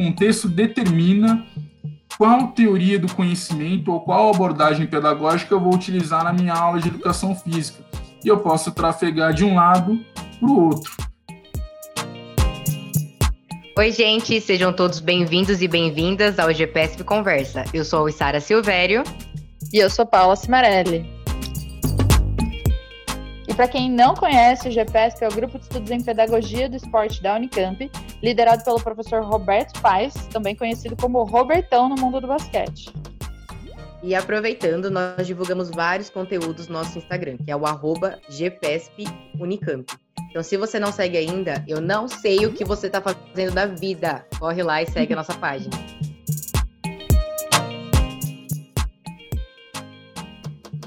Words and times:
contexto 0.00 0.48
determina 0.48 1.46
qual 2.16 2.48
teoria 2.48 2.98
do 2.98 3.14
conhecimento 3.14 3.92
ou 3.92 4.00
qual 4.00 4.30
abordagem 4.30 4.86
pedagógica 4.86 5.52
eu 5.52 5.60
vou 5.60 5.74
utilizar 5.74 6.24
na 6.24 6.32
minha 6.32 6.54
aula 6.54 6.80
de 6.80 6.88
educação 6.88 7.34
física. 7.34 7.84
E 8.24 8.28
eu 8.28 8.38
posso 8.38 8.72
trafegar 8.72 9.34
de 9.34 9.44
um 9.44 9.54
lado 9.54 10.00
para 10.38 10.48
o 10.48 10.68
outro. 10.68 10.90
Oi, 13.76 13.92
gente, 13.92 14.40
sejam 14.40 14.72
todos 14.72 15.00
bem-vindos 15.00 15.60
e 15.60 15.68
bem-vindas 15.68 16.38
ao 16.38 16.52
GPSP 16.52 17.04
Conversa. 17.04 17.64
Eu 17.72 17.84
sou 17.84 18.06
a 18.06 18.12
Sara 18.12 18.40
Silvério. 18.40 19.04
E 19.72 19.78
eu 19.78 19.90
sou 19.90 20.06
Paula 20.06 20.34
Cimarelli. 20.34 21.19
Para 23.60 23.68
quem 23.68 23.90
não 23.90 24.14
conhece, 24.14 24.70
o 24.70 24.72
GPSP 24.72 25.22
é 25.22 25.28
o 25.28 25.32
Grupo 25.32 25.58
de 25.58 25.64
Estudos 25.64 25.90
em 25.90 26.02
Pedagogia 26.02 26.66
do 26.66 26.76
Esporte 26.76 27.22
da 27.22 27.34
Unicamp, 27.36 27.90
liderado 28.22 28.64
pelo 28.64 28.80
professor 28.80 29.22
Roberto 29.22 29.78
Paes, 29.82 30.14
também 30.28 30.56
conhecido 30.56 30.96
como 30.96 31.22
Robertão 31.24 31.86
no 31.86 31.94
mundo 31.94 32.22
do 32.22 32.26
basquete. 32.26 32.90
E 34.02 34.14
aproveitando, 34.14 34.90
nós 34.90 35.26
divulgamos 35.26 35.68
vários 35.68 36.08
conteúdos 36.08 36.68
no 36.68 36.78
nosso 36.78 36.96
Instagram, 36.96 37.36
que 37.36 37.50
é 37.50 37.54
o 37.54 37.66
arroba 37.66 38.18
GPSPUnicamp. 38.30 39.84
Então, 40.30 40.42
se 40.42 40.56
você 40.56 40.80
não 40.80 40.90
segue 40.90 41.18
ainda, 41.18 41.62
eu 41.68 41.82
não 41.82 42.08
sei 42.08 42.46
o 42.46 42.54
que 42.54 42.64
você 42.64 42.86
está 42.86 43.02
fazendo 43.02 43.52
da 43.52 43.66
vida. 43.66 44.24
Corre 44.38 44.62
lá 44.62 44.80
e 44.80 44.86
segue 44.86 45.12
a 45.12 45.16
nossa 45.16 45.34
página. 45.34 45.76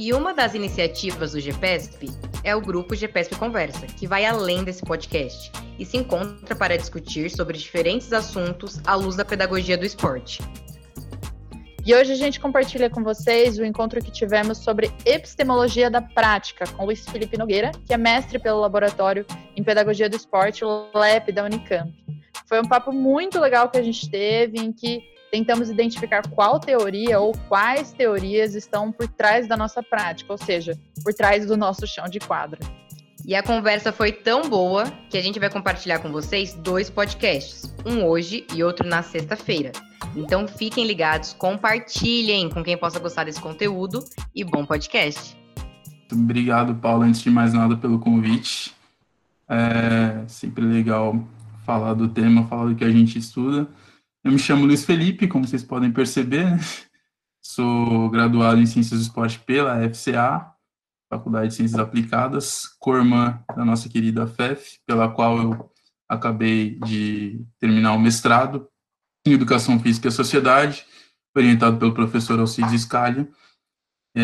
E 0.03 0.11
uma 0.11 0.33
das 0.33 0.53
iniciativas 0.53 1.31
do 1.31 1.39
GPSP 1.39 2.09
é 2.43 2.53
o 2.53 2.59
grupo 2.59 2.93
GPSP 2.93 3.37
Conversa, 3.37 3.85
que 3.87 4.05
vai 4.05 4.25
além 4.25 4.61
desse 4.61 4.83
podcast 4.83 5.49
e 5.79 5.85
se 5.85 5.95
encontra 5.95 6.53
para 6.53 6.77
discutir 6.77 7.29
sobre 7.29 7.57
diferentes 7.57 8.11
assuntos 8.11 8.81
à 8.85 8.95
luz 8.95 9.15
da 9.15 9.23
pedagogia 9.23 9.77
do 9.77 9.85
esporte. 9.85 10.41
E 11.85 11.95
hoje 11.95 12.11
a 12.11 12.15
gente 12.17 12.37
compartilha 12.37 12.89
com 12.89 13.01
vocês 13.01 13.57
o 13.57 13.63
encontro 13.63 14.03
que 14.03 14.11
tivemos 14.11 14.57
sobre 14.57 14.91
epistemologia 15.05 15.89
da 15.89 16.01
prática 16.01 16.65
com 16.67 16.83
Luiz 16.83 17.05
Felipe 17.07 17.37
Nogueira, 17.37 17.71
que 17.85 17.93
é 17.93 17.97
mestre 17.97 18.37
pelo 18.37 18.59
Laboratório 18.59 19.25
em 19.55 19.63
Pedagogia 19.63 20.09
do 20.09 20.17
Esporte, 20.17 20.65
LEP 20.93 21.31
da 21.31 21.45
Unicamp. 21.45 21.93
Foi 22.45 22.59
um 22.59 22.67
papo 22.67 22.91
muito 22.91 23.39
legal 23.39 23.69
que 23.69 23.77
a 23.77 23.83
gente 23.83 24.09
teve, 24.09 24.59
em 24.59 24.71
que 24.71 25.01
tentamos 25.31 25.69
identificar 25.69 26.21
qual 26.29 26.59
teoria 26.59 27.19
ou 27.19 27.35
quais 27.49 27.91
teorias 27.91 28.53
estão 28.53 28.91
por 28.91 29.07
trás 29.07 29.47
da 29.47 29.57
nossa 29.57 29.81
prática, 29.81 30.31
ou 30.31 30.37
seja, 30.37 30.77
por 31.03 31.13
trás 31.13 31.45
do 31.45 31.57
nosso 31.57 31.87
chão 31.87 32.05
de 32.05 32.19
quadra. 32.19 32.59
E 33.25 33.33
a 33.35 33.41
conversa 33.41 33.91
foi 33.91 34.11
tão 34.11 34.49
boa 34.49 34.85
que 35.09 35.17
a 35.17 35.21
gente 35.21 35.39
vai 35.39 35.49
compartilhar 35.49 35.99
com 35.99 36.11
vocês 36.11 36.53
dois 36.53 36.89
podcasts, 36.89 37.73
um 37.85 38.05
hoje 38.05 38.45
e 38.53 38.63
outro 38.63 38.87
na 38.87 39.01
sexta-feira. 39.01 39.71
Então 40.15 40.47
fiquem 40.47 40.85
ligados, 40.85 41.33
compartilhem 41.33 42.49
com 42.49 42.63
quem 42.63 42.77
possa 42.77 42.99
gostar 42.99 43.23
desse 43.23 43.41
conteúdo 43.41 44.03
e 44.35 44.43
bom 44.43 44.65
podcast. 44.65 45.35
Muito 45.87 46.15
obrigado, 46.15 46.75
Paulo, 46.75 47.03
antes 47.03 47.21
de 47.21 47.31
mais 47.31 47.53
nada, 47.53 47.77
pelo 47.77 47.97
convite. 47.97 48.73
É 49.49 50.23
sempre 50.27 50.63
legal 50.65 51.17
falar 51.63 51.93
do 51.93 52.07
tema, 52.07 52.47
falar 52.47 52.69
do 52.69 52.75
que 52.75 52.83
a 52.83 52.91
gente 52.91 53.17
estuda. 53.17 53.67
Eu 54.23 54.31
me 54.31 54.39
chamo 54.39 54.65
Luiz 54.65 54.85
Felipe, 54.85 55.27
como 55.27 55.47
vocês 55.47 55.63
podem 55.63 55.91
perceber, 55.91 56.45
né? 56.45 56.59
sou 57.41 58.09
graduado 58.09 58.61
em 58.61 58.65
Ciências 58.65 58.99
do 58.99 59.03
Esporte 59.03 59.39
pela 59.39 59.77
FCA, 59.89 60.53
Faculdade 61.09 61.49
de 61.49 61.55
Ciências 61.55 61.79
Aplicadas, 61.79 62.67
corma 62.79 63.43
da 63.55 63.65
nossa 63.65 63.89
querida 63.89 64.25
FEF, 64.25 64.79
pela 64.85 65.09
qual 65.09 65.37
eu 65.37 65.71
acabei 66.07 66.79
de 66.85 67.45
terminar 67.59 67.93
o 67.93 67.99
mestrado 67.99 68.67
em 69.25 69.33
Educação 69.33 69.79
Física 69.79 70.07
e 70.07 70.11
Sociedade, 70.11 70.85
orientado 71.35 71.77
pelo 71.77 71.93
professor 71.93 72.39
Alcides 72.39 72.81
Scalha. 72.81 73.27
É, 74.15 74.21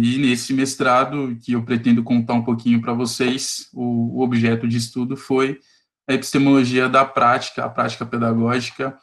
e 0.00 0.18
nesse 0.18 0.52
mestrado, 0.52 1.36
que 1.42 1.52
eu 1.52 1.62
pretendo 1.62 2.02
contar 2.02 2.34
um 2.34 2.44
pouquinho 2.44 2.80
para 2.80 2.92
vocês, 2.92 3.68
o, 3.72 4.18
o 4.18 4.20
objeto 4.20 4.66
de 4.66 4.78
estudo 4.78 5.16
foi 5.16 5.60
a 6.08 6.14
epistemologia 6.14 6.88
da 6.88 7.04
prática, 7.04 7.66
a 7.66 7.68
prática 7.68 8.06
pedagógica, 8.06 8.96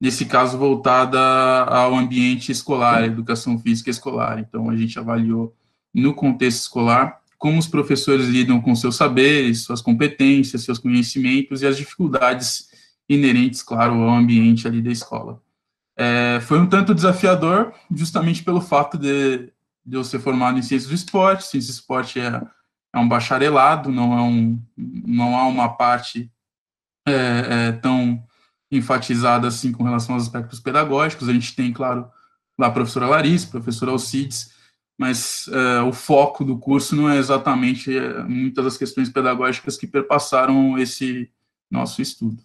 nesse 0.00 0.24
caso 0.24 0.56
voltada 0.56 1.18
ao 1.18 1.94
ambiente 1.96 2.52
escolar, 2.52 3.04
educação 3.04 3.58
física 3.58 3.90
escolar. 3.90 4.38
Então, 4.38 4.70
a 4.70 4.76
gente 4.76 4.96
avaliou 4.96 5.54
no 5.92 6.14
contexto 6.14 6.60
escolar 6.60 7.20
como 7.36 7.58
os 7.58 7.66
professores 7.66 8.28
lidam 8.28 8.60
com 8.60 8.74
seus 8.74 8.96
saberes, 8.96 9.62
suas 9.62 9.82
competências, 9.82 10.62
seus 10.62 10.78
conhecimentos 10.78 11.62
e 11.62 11.66
as 11.66 11.76
dificuldades 11.76 12.68
inerentes, 13.08 13.62
claro, 13.62 13.94
ao 13.94 14.10
ambiente 14.10 14.66
ali 14.66 14.80
da 14.80 14.90
escola. 14.90 15.42
É, 15.98 16.40
foi 16.42 16.60
um 16.60 16.66
tanto 16.66 16.94
desafiador, 16.94 17.72
justamente 17.90 18.42
pelo 18.42 18.60
fato 18.60 18.96
de, 18.96 19.50
de 19.84 19.96
eu 19.96 20.04
ser 20.04 20.20
formado 20.20 20.58
em 20.58 20.62
ciências 20.62 20.88
do 20.88 20.94
esporte. 20.94 21.44
Ciências 21.44 21.76
do 21.76 21.80
esporte 21.80 22.20
é, 22.20 22.40
é 22.94 22.98
um 22.98 23.08
bacharelado, 23.08 23.90
não, 23.90 24.12
é 24.16 24.22
um, 24.22 24.60
não 24.76 25.36
há 25.36 25.46
uma 25.46 25.68
parte 25.70 26.30
é, 27.06 27.68
é, 27.68 27.72
tão 27.72 28.22
enfatizada 28.70 29.46
assim 29.46 29.72
com 29.72 29.84
relação 29.84 30.14
aos 30.14 30.24
aspectos 30.24 30.60
pedagógicos. 30.60 31.28
A 31.28 31.32
gente 31.32 31.54
tem, 31.54 31.72
claro, 31.72 32.10
lá 32.58 32.66
a 32.66 32.70
professora 32.70 33.06
Larissa, 33.06 33.48
professora 33.48 33.92
Alcides, 33.92 34.52
mas 34.98 35.46
uh, 35.48 35.84
o 35.86 35.92
foco 35.92 36.44
do 36.44 36.58
curso 36.58 36.96
não 36.96 37.08
é 37.08 37.18
exatamente 37.18 37.96
uh, 37.96 38.28
muitas 38.28 38.64
das 38.64 38.76
questões 38.78 39.10
pedagógicas 39.10 39.76
que 39.76 39.86
perpassaram 39.86 40.78
esse 40.78 41.30
nosso 41.70 42.00
estudo. 42.00 42.42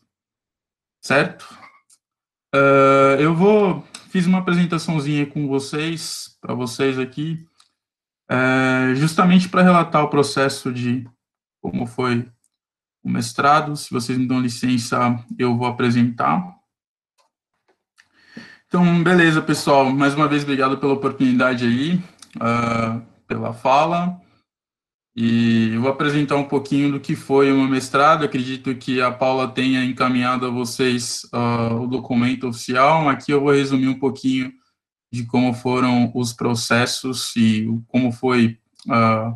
Certo? 1.01 1.43
Uh, 2.53 3.19
eu 3.19 3.33
vou 3.33 3.85
fiz 4.09 4.25
uma 4.25 4.39
apresentaçãozinha 4.39 5.25
com 5.25 5.47
vocês, 5.47 6.37
para 6.41 6.53
vocês 6.53 6.99
aqui, 6.99 7.47
justamente 8.95 9.47
para 9.47 9.61
relatar 9.61 10.03
o 10.03 10.09
processo 10.09 10.69
de 10.69 11.07
como 11.61 11.85
foi 11.85 12.29
o 13.03 13.09
mestrado. 13.09 13.75
Se 13.75 13.91
vocês 13.91 14.17
me 14.17 14.27
dão 14.27 14.39
licença, 14.39 15.23
eu 15.37 15.57
vou 15.57 15.67
apresentar. 15.67 16.55
Então, 18.67 19.03
beleza, 19.03 19.41
pessoal. 19.41 19.91
Mais 19.91 20.13
uma 20.15 20.27
vez, 20.27 20.43
obrigado 20.43 20.77
pela 20.77 20.93
oportunidade 20.93 21.65
aí, 21.65 22.01
uh, 22.37 23.01
pela 23.27 23.53
fala. 23.53 24.17
E 25.13 25.73
eu 25.73 25.81
vou 25.81 25.91
apresentar 25.91 26.37
um 26.37 26.45
pouquinho 26.45 26.93
do 26.93 26.99
que 26.99 27.15
foi 27.15 27.51
o 27.51 27.57
meu 27.57 27.67
mestrado. 27.67 28.23
Acredito 28.23 28.73
que 28.75 29.01
a 29.01 29.11
Paula 29.11 29.47
tenha 29.47 29.83
encaminhado 29.83 30.45
a 30.45 30.49
vocês 30.49 31.23
uh, 31.33 31.81
o 31.81 31.87
documento 31.87 32.47
oficial. 32.47 33.09
Aqui 33.09 33.31
eu 33.31 33.41
vou 33.41 33.51
resumir 33.51 33.89
um 33.89 33.99
pouquinho 33.99 34.53
de 35.11 35.25
como 35.25 35.53
foram 35.53 36.09
os 36.15 36.31
processos 36.31 37.35
e 37.35 37.67
como 37.89 38.13
foi 38.13 38.57
uh, 38.87 39.35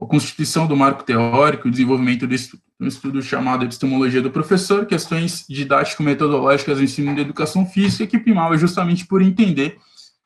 a 0.00 0.06
constituição 0.06 0.66
do 0.66 0.76
marco 0.76 1.02
teórico, 1.02 1.68
o 1.68 1.70
desenvolvimento 1.70 2.26
de 2.26 2.36
um 2.78 2.86
estudo 2.86 3.22
chamado 3.22 3.64
Epistemologia 3.64 4.20
do 4.20 4.30
Professor, 4.30 4.84
questões 4.84 5.46
didático-metodológicas 5.48 6.76
do 6.76 6.84
ensino 6.84 7.14
da 7.14 7.22
educação 7.22 7.64
física, 7.64 8.06
que 8.06 8.18
primava 8.18 8.56
justamente 8.58 9.06
por 9.06 9.22
entender 9.22 9.78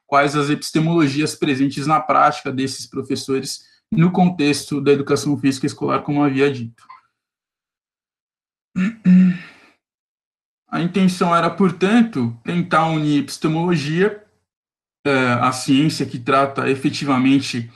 quais 0.06 0.34
as 0.34 0.50
epistemologias 0.50 1.36
presentes 1.36 1.86
na 1.86 2.00
prática 2.00 2.50
desses 2.50 2.84
professores 2.84 3.64
no 3.92 4.10
contexto 4.10 4.80
da 4.80 4.92
educação 4.92 5.38
física 5.38 5.66
escolar, 5.66 6.02
como 6.02 6.22
havia 6.22 6.50
dito. 6.52 6.84
A 10.68 10.80
intenção 10.80 11.34
era, 11.34 11.48
portanto, 11.50 12.36
tentar 12.44 12.86
unir 12.86 13.20
epistemologia, 13.20 14.24
eh, 15.04 15.32
a 15.40 15.50
ciência 15.52 16.06
que 16.06 16.18
trata 16.18 16.68
efetivamente 16.68 17.70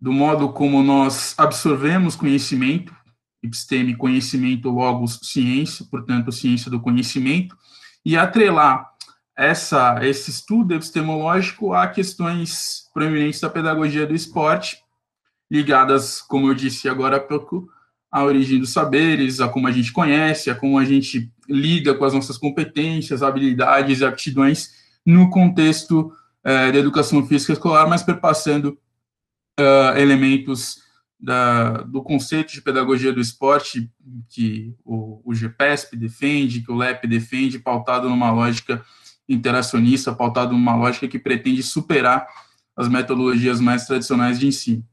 do 0.00 0.12
modo 0.12 0.52
como 0.52 0.82
nós 0.82 1.34
absorvemos 1.36 2.14
conhecimento, 2.14 2.94
episteme, 3.42 3.96
conhecimento, 3.96 4.70
logos, 4.70 5.18
ciência, 5.22 5.84
portanto, 5.90 6.32
ciência 6.32 6.70
do 6.70 6.80
conhecimento, 6.80 7.56
e 8.04 8.16
atrelar 8.16 8.88
essa, 9.36 9.98
esse 10.04 10.30
estudo 10.30 10.74
epistemológico 10.74 11.72
a 11.72 11.86
questões 11.86 12.88
proeminentes 12.92 13.40
da 13.40 13.48
pedagogia 13.48 14.06
do 14.06 14.14
esporte, 14.14 14.78
ligadas, 15.50 16.20
como 16.20 16.48
eu 16.48 16.54
disse 16.54 16.88
agora 16.88 17.16
há 17.16 17.20
pouco, 17.20 17.68
à 18.10 18.24
origem 18.24 18.58
dos 18.58 18.72
saberes, 18.72 19.40
a 19.40 19.48
como 19.48 19.68
a 19.68 19.72
gente 19.72 19.92
conhece, 19.92 20.50
a 20.50 20.54
como 20.54 20.78
a 20.78 20.84
gente 20.84 21.30
lida 21.48 21.94
com 21.94 22.04
as 22.04 22.14
nossas 22.14 22.38
competências, 22.38 23.22
habilidades 23.22 24.00
e 24.00 24.04
aptidões 24.04 24.70
no 25.04 25.30
contexto 25.30 26.12
eh, 26.42 26.72
da 26.72 26.78
educação 26.78 27.24
física 27.26 27.52
escolar, 27.52 27.88
mas 27.88 28.02
perpassando 28.02 28.78
uh, 29.58 29.98
elementos 29.98 30.78
da, 31.20 31.82
do 31.82 32.02
conceito 32.02 32.52
de 32.52 32.62
pedagogia 32.62 33.12
do 33.12 33.20
esporte 33.20 33.90
que 34.30 34.74
o, 34.84 35.20
o 35.24 35.34
GPESP 35.34 35.96
defende, 35.96 36.60
que 36.62 36.70
o 36.70 36.76
LEP 36.76 37.06
defende, 37.06 37.58
pautado 37.58 38.08
numa 38.08 38.30
lógica 38.30 38.84
interacionista, 39.28 40.14
pautado 40.14 40.52
numa 40.52 40.76
lógica 40.76 41.08
que 41.08 41.18
pretende 41.18 41.62
superar 41.62 42.26
as 42.76 42.88
metodologias 42.88 43.60
mais 43.60 43.84
tradicionais 43.86 44.38
de 44.38 44.46
ensino. 44.46 44.84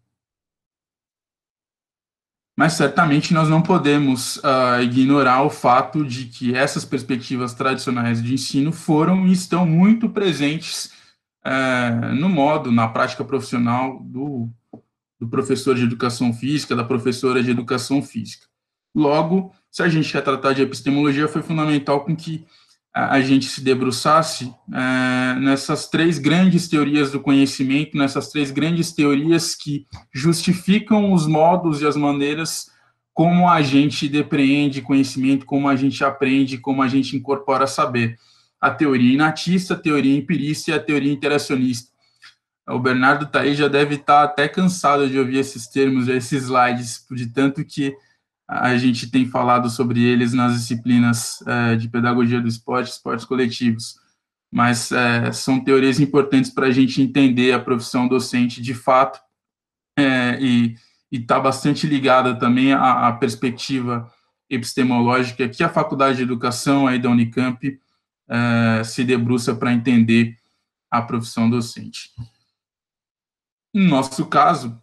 mas 2.58 2.74
certamente 2.74 3.34
nós 3.34 3.50
não 3.50 3.62
podemos 3.62 4.38
uh, 4.38 4.82
ignorar 4.82 5.44
o 5.44 5.50
fato 5.50 6.06
de 6.06 6.26
que 6.26 6.56
essas 6.56 6.86
perspectivas 6.86 7.54
tradicionais 7.54 8.24
de 8.24 8.34
ensino 8.34 8.72
foram 8.72 9.28
e 9.28 9.34
estão 9.34 9.66
muito 9.66 10.10
presentes 10.10 10.92
uh, 11.46 12.16
no 12.16 12.30
modo, 12.30 12.72
na 12.72 12.88
prática 12.88 13.24
profissional 13.24 14.00
do, 14.02 14.50
do 15.20 15.28
professor 15.28 15.76
de 15.76 15.84
educação 15.84 16.34
física, 16.34 16.76
da 16.76 16.84
professora 16.84 17.44
de 17.44 17.52
educação 17.52 18.02
física. 18.02 18.48
Logo, 18.94 19.54
se 19.70 19.84
a 19.84 19.90
gente 19.90 20.12
quer 20.12 20.22
tratar 20.22 20.54
de 20.54 20.62
epistemologia, 20.62 21.28
foi 21.28 21.42
fundamental 21.42 22.04
com 22.04 22.16
que 22.16 22.46
a, 22.94 23.20
gente 23.20 23.48
se 23.48 23.60
debruçasse 23.60 24.46
uh, 24.46 25.40
nessas 25.42 25.90
três 25.90 26.18
grandes 26.18 26.70
teorias 26.70 27.12
do 27.12 27.20
conhecimento, 27.20 27.98
nessas 27.98 28.30
três 28.30 28.52
grandes 28.52 28.94
teorias 28.94 29.54
que 29.54 29.86
justificam 30.14 31.12
os 31.12 31.28
modos 31.28 31.82
e 31.82 31.86
as 31.86 31.98
maneiras 31.98 32.74
como 33.14 33.50
a 33.50 33.62
gente 33.62 34.08
depreende 34.08 34.82
conhecimento, 34.82 35.46
como 35.46 35.68
a 35.68 35.76
gente 35.76 36.04
aprende, 36.04 36.58
como 36.58 36.82
a 36.82 36.88
gente 36.88 37.16
incorpora 37.16 37.68
saber. 37.68 38.18
A 38.66 38.72
teoria 38.72 39.14
inatista, 39.14 39.76
a 39.76 39.78
teoria 39.78 40.18
empirista 40.18 40.72
e 40.72 40.74
a 40.74 40.80
teoria 40.80 41.14
interacionista. 41.14 41.92
O 42.68 42.80
Bernardo 42.80 43.28
tá 43.28 43.42
aí 43.42 43.54
já 43.54 43.68
deve 43.68 43.94
estar 43.94 44.22
tá 44.22 44.24
até 44.24 44.48
cansado 44.48 45.08
de 45.08 45.20
ouvir 45.20 45.38
esses 45.38 45.68
termos, 45.68 46.08
esses 46.08 46.46
slides, 46.46 47.06
de 47.12 47.28
tanto 47.28 47.64
que 47.64 47.96
a 48.48 48.76
gente 48.76 49.12
tem 49.12 49.28
falado 49.28 49.70
sobre 49.70 50.04
eles 50.04 50.34
nas 50.34 50.54
disciplinas 50.54 51.44
é, 51.46 51.76
de 51.76 51.88
pedagogia 51.88 52.42
do 52.42 52.48
esporte, 52.48 52.90
esportes 52.90 53.24
coletivos. 53.24 54.00
Mas 54.52 54.92
é, 54.92 55.32
são 55.32 55.64
teorias 55.64 56.00
importantes 56.00 56.50
para 56.50 56.66
a 56.66 56.72
gente 56.72 57.00
entender 57.00 57.54
a 57.54 57.60
profissão 57.60 58.08
docente 58.08 58.64
de 58.64 58.74
fato 58.74 59.20
é, 59.96 60.40
e 60.42 60.76
está 61.12 61.40
bastante 61.40 61.86
ligada 61.86 62.34
também 62.34 62.74
à, 62.74 63.08
à, 63.08 63.14
perspectiva 63.14 64.12
epistemológica 64.50 65.48
que 65.48 65.64
a 65.64 65.70
Faculdade 65.70 66.18
de 66.18 66.24
Educação 66.24 66.88
aí 66.88 66.98
da 66.98 67.10
Unicamp 67.12 67.80
é, 68.30 68.84
se 68.84 69.04
debruça 69.04 69.56
para 69.56 69.74
entender 69.74 70.38
a 70.90 71.02
profissão 71.02 71.50
docente. 71.50 72.12
No 73.74 73.90
nosso 73.90 74.26
caso, 74.26 74.82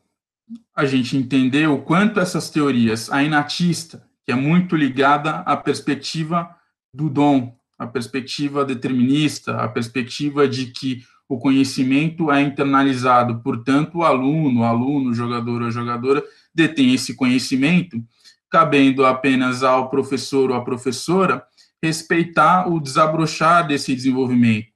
a 0.74 0.84
gente 0.84 1.16
entender 1.16 1.66
o 1.68 1.78
quanto 1.78 2.20
essas 2.20 2.50
teorias, 2.50 3.10
a 3.10 3.22
inatista, 3.22 4.06
que 4.24 4.32
é 4.32 4.34
muito 4.34 4.76
ligada 4.76 5.36
à 5.40 5.56
perspectiva 5.56 6.54
do 6.92 7.08
dom, 7.08 7.56
a 7.78 7.86
perspectiva 7.86 8.64
determinista, 8.64 9.56
a 9.56 9.68
perspectiva 9.68 10.46
de 10.46 10.66
que 10.66 11.02
o 11.28 11.38
conhecimento 11.38 12.30
é 12.30 12.42
internalizado, 12.42 13.40
portanto, 13.40 13.98
o 13.98 14.04
aluno, 14.04 14.60
o 14.60 14.64
aluno, 14.64 15.14
jogador 15.14 15.62
ou 15.62 15.70
jogadora 15.70 16.22
detém 16.54 16.92
esse 16.92 17.14
conhecimento, 17.14 18.02
cabendo 18.50 19.06
apenas 19.06 19.62
ao 19.62 19.88
professor 19.88 20.50
ou 20.50 20.56
à 20.56 20.62
professora 20.62 21.42
respeitar 21.82 22.68
o 22.68 22.78
desabrochar 22.78 23.66
desse 23.66 23.94
desenvolvimento. 23.94 24.68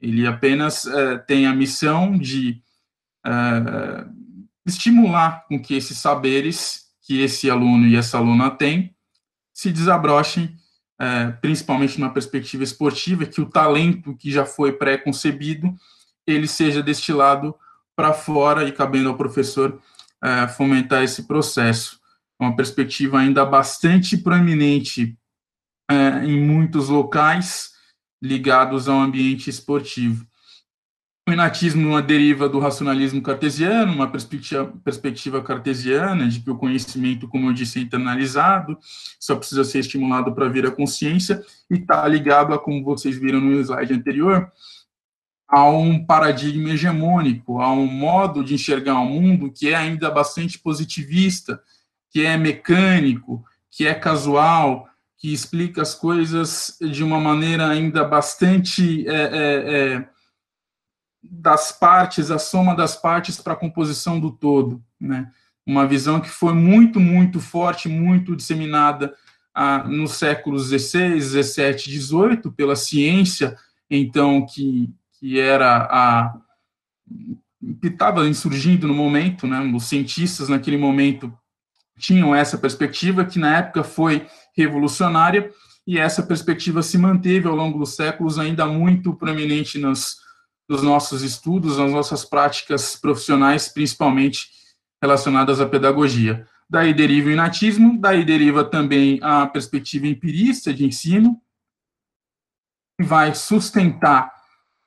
Ele 0.00 0.26
apenas 0.26 0.86
é, 0.86 1.18
tem 1.18 1.46
a 1.46 1.54
missão 1.54 2.16
de 2.16 2.62
é, 3.24 4.06
estimular 4.64 5.44
com 5.46 5.60
que 5.60 5.74
esses 5.74 5.98
saberes 5.98 6.84
que 7.02 7.20
esse 7.20 7.50
aluno 7.50 7.86
e 7.86 7.96
essa 7.96 8.16
aluna 8.16 8.50
têm 8.50 8.94
se 9.52 9.70
desabrochem, 9.70 10.56
é, 10.98 11.30
principalmente 11.32 12.00
numa 12.00 12.12
perspectiva 12.12 12.64
esportiva, 12.64 13.26
que 13.26 13.42
o 13.42 13.50
talento 13.50 14.16
que 14.16 14.30
já 14.30 14.46
foi 14.46 14.72
pré-concebido, 14.72 15.74
ele 16.26 16.48
seja 16.48 16.82
destilado 16.82 17.54
para 17.94 18.14
fora 18.14 18.66
e 18.66 18.72
cabendo 18.72 19.10
ao 19.10 19.16
professor 19.16 19.80
fomentar 20.56 21.02
esse 21.02 21.24
processo. 21.24 22.00
Uma 22.40 22.56
perspectiva 22.56 23.18
ainda 23.18 23.44
bastante 23.44 24.16
proeminente 24.16 25.18
é, 25.90 26.24
em 26.24 26.40
muitos 26.40 26.88
locais 26.88 27.72
ligados 28.22 28.88
ao 28.88 28.98
ambiente 28.98 29.50
esportivo. 29.50 30.26
O 31.26 31.32
inatismo 31.32 31.88
uma 31.88 32.02
deriva 32.02 32.50
do 32.50 32.58
racionalismo 32.58 33.22
cartesiano, 33.22 33.92
uma 33.94 34.10
perspectiva, 34.10 34.66
perspectiva 34.84 35.42
cartesiana 35.42 36.28
de 36.28 36.40
que 36.40 36.50
o 36.50 36.56
conhecimento, 36.56 37.26
como 37.26 37.48
eu 37.48 37.54
disse, 37.54 37.78
é 37.78 37.82
internalizado, 37.82 38.78
só 39.18 39.34
precisa 39.34 39.64
ser 39.64 39.78
estimulado 39.78 40.34
para 40.34 40.50
vir 40.50 40.66
à 40.66 40.70
consciência, 40.70 41.42
e 41.70 41.76
está 41.76 42.06
ligado 42.06 42.52
a, 42.52 42.58
como 42.58 42.84
vocês 42.84 43.16
viram 43.16 43.40
no 43.40 43.58
slide 43.58 43.94
anterior, 43.94 44.52
a 45.48 45.64
um 45.64 46.04
paradigma 46.04 46.70
hegemônico, 46.70 47.58
a 47.60 47.72
um 47.72 47.86
modo 47.86 48.44
de 48.44 48.54
enxergar 48.54 49.00
o 49.00 49.06
mundo 49.06 49.50
que 49.50 49.68
é 49.68 49.74
ainda 49.74 50.10
bastante 50.10 50.58
positivista, 50.58 51.58
que 52.10 52.20
é 52.20 52.36
mecânico, 52.36 53.42
que 53.70 53.86
é 53.86 53.94
casual, 53.94 54.88
que 55.24 55.32
explica 55.32 55.80
as 55.80 55.94
coisas 55.94 56.76
de 56.82 57.02
uma 57.02 57.18
maneira 57.18 57.66
ainda 57.66 58.04
bastante 58.04 59.08
é, 59.08 59.14
é, 59.14 59.94
é, 59.94 60.08
das 61.22 61.72
partes, 61.72 62.30
a 62.30 62.38
soma 62.38 62.76
das 62.76 62.94
partes 62.94 63.40
para 63.40 63.54
a 63.54 63.56
composição 63.56 64.20
do 64.20 64.30
todo, 64.30 64.84
né? 65.00 65.32
Uma 65.66 65.86
visão 65.86 66.20
que 66.20 66.28
foi 66.28 66.52
muito, 66.52 67.00
muito 67.00 67.40
forte, 67.40 67.88
muito 67.88 68.36
disseminada 68.36 69.14
ah, 69.54 69.84
nos 69.84 70.12
séculos 70.12 70.68
XVI, 70.68 71.18
XVII, 71.18 71.78
XVIII 71.78 72.50
pela 72.54 72.76
ciência, 72.76 73.56
então 73.88 74.44
que 74.44 74.92
que 75.18 75.40
era 75.40 75.88
a 75.90 76.38
que 77.80 77.86
estava 77.86 78.28
insurgindo 78.28 78.86
no 78.86 78.94
momento, 78.94 79.46
né? 79.46 79.58
Os 79.74 79.84
cientistas 79.84 80.50
naquele 80.50 80.76
momento 80.76 81.32
tinham 81.98 82.34
essa 82.34 82.58
perspectiva 82.58 83.24
que 83.24 83.38
na 83.38 83.58
época 83.58 83.84
foi 83.84 84.26
revolucionária 84.56 85.50
e 85.86 85.98
essa 85.98 86.22
perspectiva 86.22 86.82
se 86.82 86.96
manteve 86.98 87.46
ao 87.46 87.54
longo 87.54 87.78
dos 87.78 87.94
séculos 87.94 88.38
ainda 88.38 88.66
muito 88.66 89.14
proeminente 89.14 89.78
nos 89.78 90.24
dos 90.68 90.82
nossos 90.82 91.22
estudos, 91.22 91.78
nas 91.78 91.90
nossas 91.90 92.24
práticas 92.24 92.96
profissionais, 92.96 93.68
principalmente 93.68 94.48
relacionadas 95.00 95.60
à 95.60 95.66
pedagogia. 95.66 96.46
Daí 96.68 96.94
deriva 96.94 97.28
o 97.28 97.32
inatismo, 97.32 97.98
daí 98.00 98.24
deriva 98.24 98.64
também 98.64 99.18
a 99.22 99.46
perspectiva 99.46 100.06
empirista 100.06 100.72
de 100.72 100.84
ensino, 100.84 101.40
que 102.98 103.06
vai 103.06 103.34
sustentar 103.34 104.32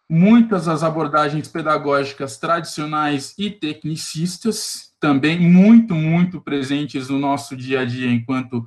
muitas 0.10 0.66
das 0.66 0.82
abordagens 0.82 1.48
pedagógicas 1.48 2.38
tradicionais 2.38 3.36
e 3.38 3.52
tecnicistas, 3.52 4.87
também 5.00 5.40
muito, 5.40 5.94
muito 5.94 6.42
presentes 6.42 7.10
no 7.10 7.20
nosso 7.20 7.56
dia 7.56 7.82
a 7.82 7.86
dia 7.86 8.12
enquanto 8.12 8.66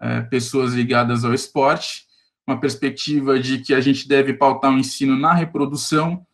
é, 0.00 0.20
pessoas 0.22 0.74
ligadas 0.74 1.24
ao 1.24 1.34
esporte, 1.34 2.04
uma 2.46 2.58
perspectiva 2.58 3.38
de 3.38 3.58
que 3.58 3.72
a 3.72 3.80
gente 3.80 4.06
deve 4.06 4.34
pautar 4.34 4.72
o 4.72 4.78
ensino 4.78 5.16
na 5.16 5.32
reprodução, 5.32 6.26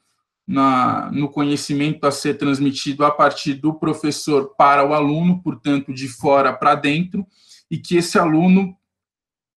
na, 0.47 1.11
no 1.13 1.29
conhecimento 1.29 2.07
a 2.07 2.11
ser 2.11 2.35
transmitido 2.35 3.05
a 3.05 3.11
partir 3.11 3.55
do 3.55 3.75
professor 3.75 4.55
para 4.57 4.83
o 4.87 4.95
aluno, 4.95 5.43
portanto, 5.43 5.93
de 5.93 6.09
fora 6.09 6.53
para 6.53 6.75
dentro, 6.75 7.27
e 7.71 7.77
que 7.77 7.99
esse 7.99 8.19
aluno 8.19 8.75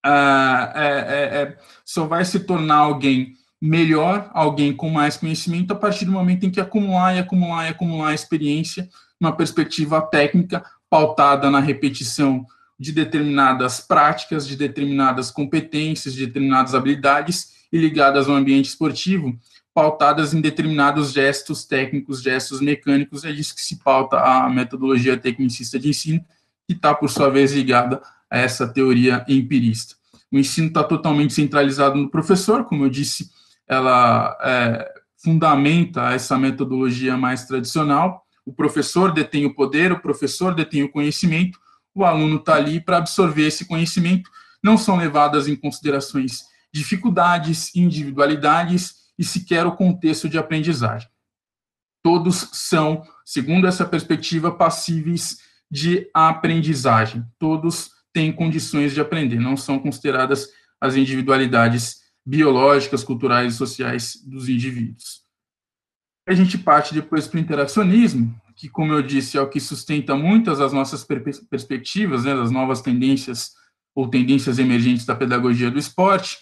ah, 0.03 0.73
é, 0.75 0.87
é, 0.87 1.41
é, 1.41 1.57
só 1.85 2.05
vai 2.05 2.25
se 2.25 2.41
tornar 2.41 2.77
alguém 2.77 3.33
melhor, 3.61 4.29
alguém 4.33 4.73
com 4.73 4.89
mais 4.89 5.15
conhecimento, 5.15 5.71
a 5.71 5.75
partir 5.75 6.05
do 6.05 6.11
momento 6.11 6.45
em 6.45 6.49
que 6.49 6.59
acumular 6.59 7.15
e 7.15 7.19
acumular 7.19 7.67
e 7.67 7.69
acumular 7.69 8.13
experiência, 8.13 8.89
uma 9.21 9.35
perspectiva 9.35 10.01
técnica 10.01 10.63
pautada 10.89 11.49
na 11.49 11.59
repetição 11.59 12.45
de 12.77 12.91
determinadas 12.91 13.79
práticas, 13.79 14.47
de 14.47 14.57
determinadas 14.57 15.29
competências, 15.29 16.15
de 16.15 16.25
determinadas 16.25 16.73
habilidades 16.73 17.51
e 17.71 17.77
ligadas 17.77 18.27
ao 18.27 18.35
ambiente 18.35 18.69
esportivo, 18.69 19.37
pautadas 19.73 20.33
em 20.33 20.41
determinados 20.41 21.13
gestos 21.13 21.63
técnicos, 21.63 22.21
gestos 22.21 22.59
mecânicos, 22.59 23.23
é 23.23 23.31
disso 23.31 23.55
que 23.55 23.61
se 23.61 23.77
pauta 23.77 24.17
a 24.17 24.49
metodologia 24.49 25.15
tecnicista 25.15 25.79
de 25.79 25.89
ensino, 25.89 26.25
que 26.67 26.73
está, 26.73 26.93
por 26.93 27.09
sua 27.09 27.29
vez, 27.29 27.53
ligada 27.53 28.01
a 28.29 28.39
essa 28.39 28.67
teoria 28.67 29.23
empirista. 29.27 29.95
O 30.31 30.37
ensino 30.37 30.67
está 30.67 30.83
totalmente 30.83 31.33
centralizado 31.33 31.95
no 31.95 32.09
professor, 32.09 32.65
como 32.65 32.85
eu 32.85 32.89
disse, 32.89 33.29
ela 33.67 34.37
é, 34.41 34.91
fundamenta 35.17 36.11
essa 36.11 36.37
metodologia 36.37 37.15
mais 37.15 37.45
tradicional, 37.45 38.20
o 38.45 38.53
professor 38.53 39.11
detém 39.11 39.45
o 39.45 39.53
poder, 39.53 39.91
o 39.91 39.99
professor 39.99 40.55
detém 40.55 40.83
o 40.83 40.91
conhecimento, 40.91 41.59
o 41.93 42.05
aluno 42.05 42.37
está 42.37 42.55
ali 42.55 42.79
para 42.79 42.97
absorver 42.97 43.47
esse 43.47 43.65
conhecimento, 43.65 44.29
não 44.63 44.77
são 44.77 44.97
levadas 44.97 45.47
em 45.47 45.55
considerações 45.55 46.43
dificuldades, 46.73 47.75
individualidades, 47.75 49.01
e 49.21 49.23
sequer 49.23 49.67
o 49.67 49.75
contexto 49.75 50.27
de 50.27 50.39
aprendizagem. 50.39 51.07
Todos 52.03 52.49
são, 52.53 53.03
segundo 53.23 53.67
essa 53.67 53.85
perspectiva, 53.85 54.51
passíveis 54.51 55.37
de 55.69 56.09
aprendizagem. 56.11 57.23
Todos 57.37 57.91
têm 58.11 58.33
condições 58.33 58.95
de 58.95 58.99
aprender, 58.99 59.39
não 59.39 59.55
são 59.55 59.77
consideradas 59.77 60.49
as 60.81 60.95
individualidades 60.95 62.01
biológicas, 62.25 63.03
culturais 63.03 63.53
e 63.53 63.57
sociais 63.57 64.15
dos 64.25 64.49
indivíduos. 64.49 65.21
A 66.31 66.33
gente 66.33 66.57
parte 66.57 66.93
depois 66.93 67.27
para 67.27 67.35
o 67.35 67.41
interacionismo, 67.41 68.33
que, 68.55 68.69
como 68.69 68.93
eu 68.93 69.01
disse, 69.01 69.37
é 69.37 69.41
o 69.41 69.49
que 69.49 69.59
sustenta 69.59 70.15
muitas 70.15 70.59
das 70.59 70.71
nossas 70.71 71.05
perspectivas, 71.49 72.23
né, 72.23 72.33
das 72.33 72.49
novas 72.49 72.79
tendências 72.79 73.51
ou 73.93 74.07
tendências 74.07 74.57
emergentes 74.57 75.05
da 75.05 75.13
pedagogia 75.13 75.69
do 75.69 75.77
esporte, 75.77 76.37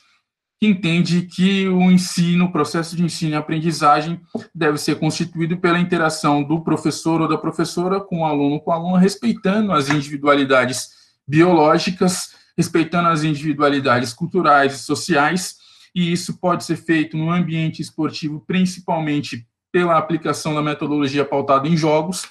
que 0.60 0.68
entende 0.68 1.24
que 1.24 1.68
o 1.68 1.90
ensino, 1.90 2.46
o 2.46 2.52
processo 2.52 2.96
de 2.96 3.04
ensino 3.04 3.32
e 3.32 3.36
aprendizagem 3.36 4.22
deve 4.54 4.78
ser 4.78 5.00
constituído 5.00 5.58
pela 5.58 5.80
interação 5.80 6.44
do 6.44 6.64
professor 6.64 7.22
ou 7.22 7.28
da 7.28 7.40
professora 7.40 8.00
com 8.00 8.20
o 8.20 8.26
aluno 8.26 8.60
com 8.60 8.70
o 8.70 8.74
aluno, 8.76 8.96
respeitando 8.96 9.72
as 9.72 9.90
individualidades 9.90 10.90
biológicas, 11.28 12.36
respeitando 12.56 13.10
as 13.10 13.24
individualidades 13.24 14.14
culturais 14.14 14.76
e 14.76 14.84
sociais, 14.84 15.56
e 15.96 16.12
isso 16.12 16.38
pode 16.38 16.64
ser 16.64 16.76
feito 16.76 17.18
no 17.18 17.32
ambiente 17.32 17.82
esportivo, 17.82 18.44
principalmente 18.46 19.49
pela 19.72 19.98
aplicação 19.98 20.54
da 20.54 20.62
metodologia 20.62 21.26
pautada 21.26 21.68
em 21.68 21.78
jogos, 21.78 22.28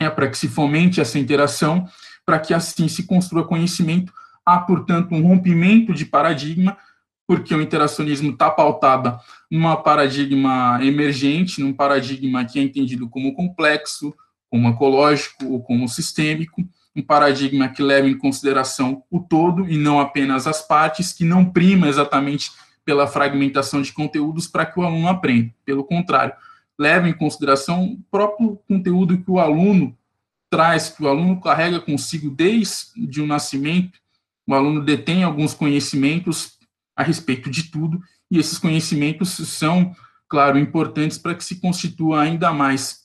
é 0.00 0.08
para 0.08 0.28
que 0.28 0.38
se 0.38 0.48
fomente 0.48 1.00
essa 1.00 1.18
interação, 1.18 1.86
para 2.24 2.38
que 2.38 2.54
assim 2.54 2.88
se 2.88 3.04
construa 3.04 3.46
conhecimento. 3.46 4.12
Há, 4.44 4.58
portanto, 4.58 5.14
um 5.14 5.22
rompimento 5.22 5.92
de 5.92 6.04
paradigma, 6.04 6.76
porque 7.26 7.54
o 7.54 7.60
interacionismo 7.60 8.30
está 8.30 8.50
pautado 8.50 9.18
num 9.50 9.74
paradigma 9.76 10.78
emergente, 10.82 11.60
num 11.60 11.72
paradigma 11.72 12.44
que 12.44 12.58
é 12.58 12.62
entendido 12.62 13.08
como 13.08 13.34
complexo, 13.34 14.14
como 14.50 14.68
ecológico 14.68 15.46
ou 15.46 15.62
como 15.62 15.88
sistêmico, 15.88 16.62
um 16.94 17.02
paradigma 17.02 17.68
que 17.68 17.82
leva 17.82 18.08
em 18.08 18.18
consideração 18.18 19.04
o 19.10 19.20
todo 19.20 19.68
e 19.68 19.76
não 19.76 20.00
apenas 20.00 20.46
as 20.46 20.60
partes, 20.66 21.12
que 21.12 21.24
não 21.24 21.44
prima 21.44 21.88
exatamente 21.88 22.50
pela 22.84 23.06
fragmentação 23.06 23.80
de 23.80 23.92
conteúdos 23.92 24.48
para 24.48 24.66
que 24.66 24.80
o 24.80 24.82
aluno 24.82 25.08
aprenda. 25.08 25.54
Pelo 25.64 25.84
contrário, 25.84 26.34
leva 26.80 27.06
em 27.06 27.12
consideração 27.12 27.84
o 27.84 28.02
próprio 28.10 28.58
conteúdo 28.66 29.18
que 29.18 29.30
o 29.30 29.38
aluno 29.38 29.94
traz, 30.48 30.88
que 30.88 31.04
o 31.04 31.08
aluno 31.08 31.38
carrega 31.38 31.78
consigo 31.78 32.30
desde 32.30 33.20
o 33.20 33.26
nascimento. 33.26 33.98
O 34.46 34.54
aluno 34.54 34.82
detém 34.82 35.22
alguns 35.22 35.52
conhecimentos 35.52 36.58
a 36.96 37.02
respeito 37.02 37.50
de 37.50 37.64
tudo, 37.64 38.00
e 38.30 38.38
esses 38.38 38.56
conhecimentos 38.56 39.28
são, 39.30 39.94
claro, 40.26 40.58
importantes 40.58 41.18
para 41.18 41.34
que 41.34 41.44
se 41.44 41.60
constitua 41.60 42.22
ainda 42.22 42.50
mais 42.50 43.00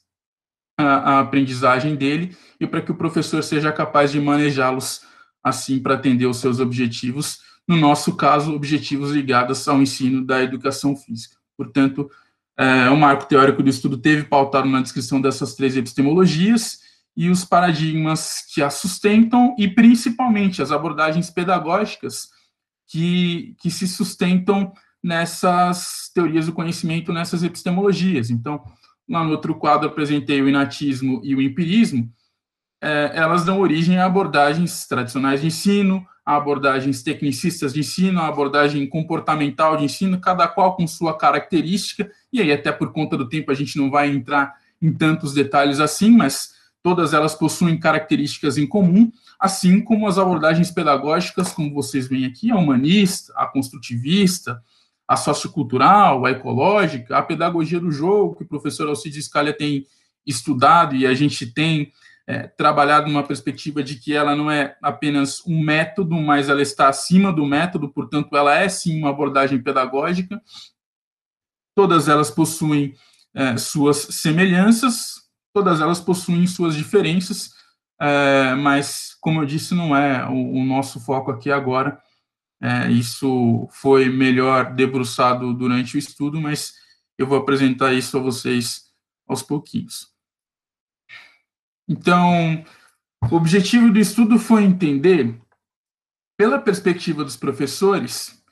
a, 0.77 0.83
a 0.85 1.19
aprendizagem 1.19 1.95
dele 1.95 2.35
e 2.59 2.65
para 2.65 2.81
que 2.81 2.91
o 2.91 2.95
professor 2.95 3.43
seja 3.43 3.73
capaz 3.73 4.11
de 4.11 4.21
manejá-los 4.21 5.01
assim 5.43 5.79
para 5.79 5.95
atender 5.95 6.27
os 6.27 6.37
seus 6.37 6.59
objetivos, 6.59 7.39
no 7.67 7.75
nosso 7.75 8.15
caso, 8.15 8.53
objetivos 8.53 9.11
ligados 9.11 9.67
ao 9.67 9.81
ensino 9.81 10.25
da 10.25 10.41
educação 10.41 10.95
física. 10.95 11.35
Portanto, 11.57 12.09
é, 12.57 12.89
o 12.89 12.97
marco 12.97 13.25
teórico 13.25 13.61
do 13.61 13.69
estudo 13.69 13.97
teve 13.97 14.23
pautado 14.23 14.67
na 14.67 14.81
descrição 14.81 15.19
dessas 15.19 15.55
três 15.55 15.75
epistemologias 15.75 16.79
e 17.15 17.29
os 17.29 17.45
paradigmas 17.45 18.41
que 18.53 18.61
a 18.61 18.69
sustentam 18.69 19.55
e, 19.57 19.67
principalmente, 19.67 20.61
as 20.61 20.71
abordagens 20.71 21.29
pedagógicas 21.29 22.29
que, 22.87 23.55
que 23.59 23.69
se 23.69 23.87
sustentam 23.87 24.73
nessas 25.03 26.09
teorias 26.13 26.47
do 26.47 26.53
conhecimento, 26.53 27.13
nessas 27.13 27.43
epistemologias. 27.43 28.29
Então, 28.29 28.63
lá 29.07 29.23
no 29.23 29.31
outro 29.31 29.55
quadro 29.55 29.87
apresentei 29.87 30.41
o 30.41 30.49
inatismo 30.49 31.21
e 31.23 31.35
o 31.35 31.41
empirismo, 31.41 32.11
é, 32.81 33.11
elas 33.13 33.45
dão 33.45 33.59
origem 33.59 33.97
a 33.97 34.05
abordagens 34.05 34.85
tradicionais 34.87 35.41
de 35.41 35.47
ensino, 35.47 36.05
a 36.25 36.35
abordagens 36.35 37.03
tecnicistas 37.03 37.73
de 37.73 37.81
ensino, 37.81 38.19
a 38.19 38.27
abordagem 38.27 38.87
comportamental 38.87 39.77
de 39.77 39.85
ensino, 39.85 40.19
cada 40.19 40.47
qual 40.47 40.75
com 40.75 40.87
sua 40.87 41.15
característica, 41.15 42.09
e 42.33 42.41
aí 42.41 42.51
até 42.51 42.71
por 42.71 42.91
conta 42.91 43.15
do 43.15 43.29
tempo 43.29 43.51
a 43.51 43.53
gente 43.53 43.77
não 43.77 43.91
vai 43.91 44.09
entrar 44.09 44.55
em 44.81 44.91
tantos 44.91 45.33
detalhes 45.33 45.79
assim, 45.79 46.09
mas 46.09 46.55
todas 46.81 47.13
elas 47.13 47.35
possuem 47.35 47.79
características 47.79 48.57
em 48.57 48.65
comum, 48.67 49.11
assim 49.39 49.81
como 49.81 50.07
as 50.07 50.17
abordagens 50.17 50.71
pedagógicas, 50.71 51.51
como 51.51 51.73
vocês 51.73 52.07
veem 52.07 52.25
aqui, 52.25 52.51
a 52.51 52.55
humanista, 52.55 53.31
a 53.35 53.45
construtivista, 53.45 54.61
a 55.07 55.15
sociocultural, 55.15 56.25
a 56.25 56.31
ecológica, 56.31 57.17
a 57.17 57.21
pedagogia 57.21 57.79
do 57.79 57.91
jogo, 57.91 58.35
que 58.35 58.43
o 58.43 58.47
professor 58.47 58.87
Alcides 58.87 59.25
Scalia 59.25 59.53
tem 59.53 59.85
estudado 60.25 60.95
e 60.95 61.05
a 61.05 61.13
gente 61.13 61.45
tem 61.45 61.91
é, 62.27 62.47
trabalhado 62.47 63.07
numa 63.07 63.23
perspectiva 63.23 63.83
de 63.83 63.95
que 63.95 64.13
ela 64.13 64.35
não 64.35 64.49
é 64.49 64.77
apenas 64.81 65.45
um 65.45 65.61
método, 65.61 66.15
mas 66.15 66.49
ela 66.49 66.61
está 66.61 66.89
acima 66.89 67.31
do 67.31 67.45
método, 67.45 67.89
portanto, 67.89 68.35
ela 68.35 68.55
é 68.55 68.67
sim 68.67 68.97
uma 68.97 69.09
abordagem 69.09 69.61
pedagógica. 69.61 70.41
Todas 71.75 72.07
elas 72.07 72.31
possuem 72.31 72.95
é, 73.33 73.57
suas 73.57 73.97
semelhanças, 73.97 75.25
todas 75.53 75.81
elas 75.81 75.99
possuem 75.99 76.47
suas 76.47 76.75
diferenças, 76.75 77.53
é, 78.01 78.55
mas, 78.55 79.15
como 79.21 79.41
eu 79.41 79.45
disse, 79.45 79.75
não 79.75 79.95
é 79.95 80.27
o, 80.27 80.53
o 80.53 80.65
nosso 80.65 80.99
foco 80.99 81.31
aqui 81.31 81.51
agora. 81.51 82.01
É, 82.61 82.89
isso 82.89 83.67
foi 83.71 84.09
melhor 84.09 84.73
debruçado 84.73 85.53
durante 85.53 85.95
o 85.95 85.99
estudo, 85.99 86.41
mas 86.41 86.73
eu 87.17 87.27
vou 87.27 87.37
apresentar 87.37 87.93
isso 87.93 88.17
a 88.17 88.21
vocês 88.21 88.85
aos 89.27 89.43
pouquinhos. 89.43 90.14
Então, 91.87 92.63
o 93.31 93.35
objetivo 93.35 93.91
do 93.91 93.99
estudo 93.99 94.39
foi 94.39 94.63
entender, 94.63 95.39
pela 96.37 96.59
perspectiva 96.59 97.23
dos 97.23 97.37
professores, 97.37 98.43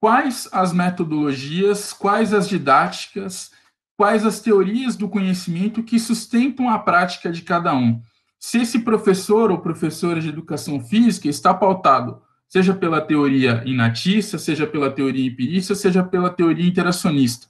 quais 0.00 0.48
as 0.50 0.72
metodologias, 0.72 1.92
quais 1.92 2.32
as 2.32 2.48
didáticas, 2.48 3.52
quais 3.96 4.24
as 4.24 4.40
teorias 4.40 4.96
do 4.96 5.08
conhecimento 5.08 5.82
que 5.82 5.98
sustentam 5.98 6.70
a 6.70 6.78
prática 6.78 7.30
de 7.30 7.42
cada 7.42 7.74
um. 7.74 8.00
Se 8.38 8.62
esse 8.62 8.78
professor 8.78 9.50
ou 9.50 9.58
professora 9.58 10.20
de 10.20 10.30
educação 10.30 10.80
física 10.80 11.28
está 11.28 11.52
pautado, 11.52 12.22
seja 12.48 12.74
pela 12.74 13.00
teoria 13.00 13.62
inatista, 13.66 14.38
seja 14.38 14.66
pela 14.66 14.90
teoria 14.90 15.26
empirista, 15.26 15.74
seja 15.74 16.02
pela 16.02 16.30
teoria 16.30 16.66
interacionista 16.66 17.49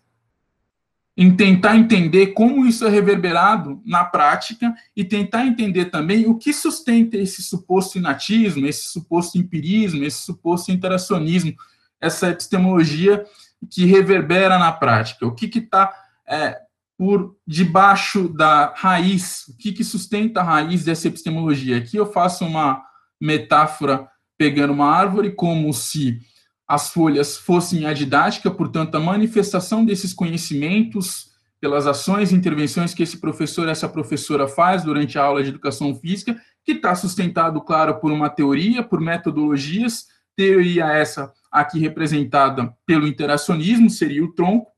em 1.21 1.37
tentar 1.37 1.77
entender 1.77 2.29
como 2.29 2.65
isso 2.65 2.87
é 2.87 2.89
reverberado 2.89 3.83
na 3.85 4.03
prática 4.03 4.75
e 4.97 5.05
tentar 5.05 5.45
entender 5.45 5.91
também 5.91 6.27
o 6.27 6.39
que 6.39 6.51
sustenta 6.51 7.19
esse 7.19 7.43
suposto 7.43 7.99
inatismo, 7.99 8.67
esse 8.67 8.85
suposto 8.85 9.37
empirismo, 9.37 10.03
esse 10.03 10.23
suposto 10.23 10.73
interacionismo, 10.73 11.55
essa 12.01 12.31
epistemologia 12.31 13.23
que 13.71 13.85
reverbera 13.85 14.59
na 14.59 14.73
prática. 14.73 15.27
O 15.27 15.35
que 15.35 15.59
está 15.59 15.95
é, 16.27 16.59
por 16.97 17.37
debaixo 17.47 18.27
da 18.27 18.73
raiz, 18.75 19.47
o 19.49 19.59
que, 19.59 19.73
que 19.73 19.85
sustenta 19.85 20.41
a 20.41 20.45
raiz 20.45 20.85
dessa 20.87 21.09
epistemologia? 21.09 21.77
Aqui 21.77 21.99
eu 21.99 22.11
faço 22.11 22.47
uma 22.47 22.83
metáfora 23.21 24.09
pegando 24.39 24.73
uma 24.73 24.91
árvore 24.91 25.33
como 25.33 25.71
se 25.75 26.19
as 26.71 26.91
folhas 26.91 27.37
fossem 27.37 27.85
a 27.85 27.93
didática, 27.93 28.49
portanto, 28.49 28.95
a 28.95 29.01
manifestação 29.01 29.85
desses 29.85 30.15
conhecimentos 30.15 31.33
pelas 31.61 31.85
ações 31.85 32.31
e 32.31 32.37
intervenções 32.37 32.95
que 32.95 33.03
esse 33.03 33.19
professor, 33.19 33.69
essa 33.69 33.89
professora 33.89 34.47
faz 34.47 34.85
durante 34.85 35.19
a 35.19 35.25
aula 35.25 35.43
de 35.43 35.49
educação 35.49 35.93
física, 35.97 36.41
que 36.65 36.71
está 36.71 36.95
sustentado, 36.95 37.61
claro, 37.61 37.99
por 37.99 38.13
uma 38.13 38.31
teoria, 38.31 38.85
por 38.85 39.01
metodologias, 39.01 40.07
teoria 40.37 40.87
essa 40.93 41.33
aqui 41.51 41.81
representada 41.81 42.73
pelo 42.87 43.09
interacionismo, 43.09 43.91
seria 43.91 44.25
o 44.25 44.33
tronco, 44.33 44.71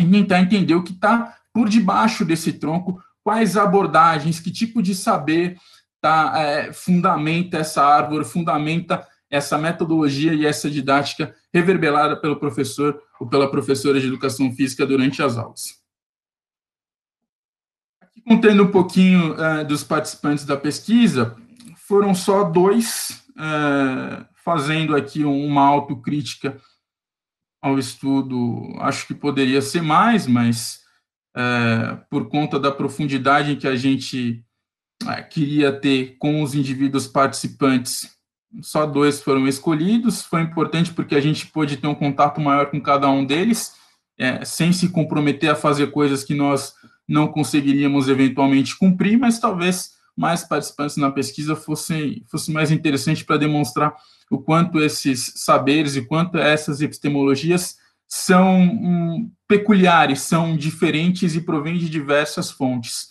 e 0.00 0.06
tentar 0.06 0.40
entender 0.40 0.76
o 0.76 0.82
que 0.82 0.92
está 0.92 1.36
por 1.52 1.68
debaixo 1.68 2.24
desse 2.24 2.54
tronco, 2.54 3.02
quais 3.22 3.54
abordagens, 3.54 4.40
que 4.40 4.50
tipo 4.50 4.80
de 4.80 4.94
saber 4.94 5.58
tá, 6.00 6.32
é, 6.36 6.72
fundamenta 6.72 7.58
essa 7.58 7.84
árvore, 7.84 8.24
fundamenta 8.24 9.06
essa 9.30 9.58
metodologia 9.58 10.32
e 10.32 10.46
essa 10.46 10.70
didática 10.70 11.34
reverberada 11.52 12.16
pelo 12.16 12.38
professor 12.38 13.00
ou 13.20 13.28
pela 13.28 13.50
professora 13.50 14.00
de 14.00 14.06
educação 14.06 14.52
física 14.52 14.86
durante 14.86 15.22
as 15.22 15.36
aulas. 15.36 15.78
Aqui 18.00 18.22
contando 18.22 18.64
um 18.64 18.70
pouquinho 18.70 19.34
uh, 19.34 19.64
dos 19.66 19.84
participantes 19.84 20.44
da 20.44 20.56
pesquisa, 20.56 21.36
foram 21.76 22.14
só 22.14 22.44
dois 22.44 23.22
uh, 23.30 24.26
fazendo 24.44 24.96
aqui 24.96 25.24
uma 25.24 25.66
autocrítica 25.66 26.58
ao 27.60 27.78
estudo. 27.78 28.74
Acho 28.78 29.06
que 29.06 29.14
poderia 29.14 29.60
ser 29.60 29.82
mais, 29.82 30.26
mas 30.26 30.80
uh, 31.36 32.02
por 32.08 32.28
conta 32.28 32.58
da 32.58 32.72
profundidade 32.72 33.56
que 33.56 33.68
a 33.68 33.76
gente 33.76 34.44
queria 35.30 35.70
ter 35.70 36.16
com 36.18 36.42
os 36.42 36.56
indivíduos 36.56 37.06
participantes 37.06 38.17
só 38.60 38.86
dois 38.86 39.20
foram 39.20 39.46
escolhidos. 39.46 40.22
Foi 40.22 40.42
importante 40.42 40.92
porque 40.92 41.14
a 41.14 41.20
gente 41.20 41.46
pôde 41.46 41.76
ter 41.76 41.86
um 41.86 41.94
contato 41.94 42.40
maior 42.40 42.70
com 42.70 42.80
cada 42.80 43.08
um 43.08 43.24
deles, 43.24 43.74
é, 44.18 44.44
sem 44.44 44.72
se 44.72 44.88
comprometer 44.88 45.50
a 45.50 45.56
fazer 45.56 45.90
coisas 45.90 46.24
que 46.24 46.34
nós 46.34 46.74
não 47.06 47.28
conseguiríamos 47.28 48.08
eventualmente 48.08 48.76
cumprir, 48.76 49.18
mas 49.18 49.38
talvez 49.38 49.92
mais 50.16 50.42
participantes 50.42 50.96
na 50.96 51.10
pesquisa 51.10 51.54
fosse, 51.54 52.24
fosse 52.28 52.50
mais 52.50 52.70
interessante 52.72 53.24
para 53.24 53.36
demonstrar 53.36 53.94
o 54.30 54.38
quanto 54.38 54.80
esses 54.80 55.32
saberes 55.36 55.96
e 55.96 56.04
quanto 56.04 56.36
essas 56.36 56.82
epistemologias 56.82 57.76
são 58.06 58.60
hum, 58.62 59.30
peculiares, 59.46 60.22
são 60.22 60.56
diferentes 60.56 61.34
e 61.34 61.40
provêm 61.40 61.78
de 61.78 61.88
diversas 61.88 62.50
fontes. 62.50 63.08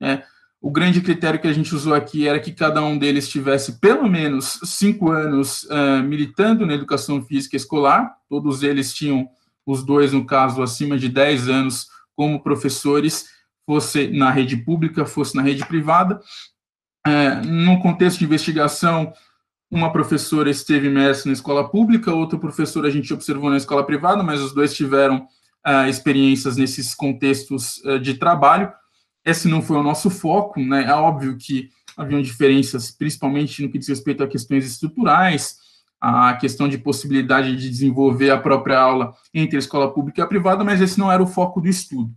É, 0.00 0.22
o 0.60 0.70
grande 0.70 1.00
critério 1.00 1.40
que 1.40 1.46
a 1.46 1.52
gente 1.52 1.74
usou 1.74 1.94
aqui 1.94 2.26
era 2.26 2.40
que 2.40 2.52
cada 2.52 2.82
um 2.82 2.98
deles 2.98 3.28
tivesse 3.28 3.78
pelo 3.78 4.08
menos 4.08 4.58
cinco 4.64 5.10
anos 5.10 5.62
uh, 5.64 6.02
militando 6.02 6.66
na 6.66 6.74
educação 6.74 7.22
física 7.22 7.56
escolar, 7.56 8.16
todos 8.28 8.62
eles 8.62 8.92
tinham, 8.92 9.28
os 9.64 9.84
dois, 9.84 10.12
no 10.12 10.24
caso, 10.26 10.62
acima 10.62 10.98
de 10.98 11.08
10 11.08 11.48
anos 11.48 11.86
como 12.16 12.42
professores, 12.42 13.26
fosse 13.64 14.08
na 14.08 14.30
rede 14.30 14.56
pública, 14.56 15.06
fosse 15.06 15.36
na 15.36 15.42
rede 15.42 15.64
privada. 15.64 16.20
Uh, 17.06 17.46
no 17.46 17.78
contexto 17.80 18.18
de 18.18 18.24
investigação, 18.24 19.12
uma 19.70 19.92
professora 19.92 20.50
esteve 20.50 20.88
imersa 20.88 21.28
na 21.28 21.34
escola 21.34 21.68
pública, 21.68 22.12
outra 22.12 22.38
professora 22.38 22.88
a 22.88 22.90
gente 22.90 23.12
observou 23.14 23.50
na 23.50 23.58
escola 23.58 23.84
privada, 23.86 24.24
mas 24.24 24.40
os 24.40 24.52
dois 24.52 24.74
tiveram 24.74 25.28
uh, 25.64 25.86
experiências 25.88 26.56
nesses 26.56 26.94
contextos 26.94 27.80
de 28.02 28.14
trabalho. 28.14 28.72
Esse 29.28 29.46
não 29.46 29.60
foi 29.60 29.76
o 29.76 29.82
nosso 29.82 30.08
foco, 30.08 30.58
né? 30.58 30.84
É 30.84 30.94
óbvio 30.94 31.36
que 31.36 31.68
haviam 31.94 32.22
diferenças, 32.22 32.90
principalmente 32.90 33.62
no 33.62 33.70
que 33.70 33.78
diz 33.78 33.88
respeito 33.88 34.24
a 34.24 34.26
questões 34.26 34.64
estruturais, 34.64 35.58
a 36.00 36.32
questão 36.36 36.66
de 36.66 36.78
possibilidade 36.78 37.54
de 37.54 37.68
desenvolver 37.68 38.30
a 38.30 38.38
própria 38.38 38.80
aula 38.80 39.12
entre 39.34 39.56
a 39.56 39.58
escola 39.58 39.92
pública 39.92 40.22
e 40.22 40.24
a 40.24 40.26
privada, 40.26 40.64
mas 40.64 40.80
esse 40.80 40.98
não 40.98 41.12
era 41.12 41.22
o 41.22 41.26
foco 41.26 41.60
do 41.60 41.68
estudo. 41.68 42.10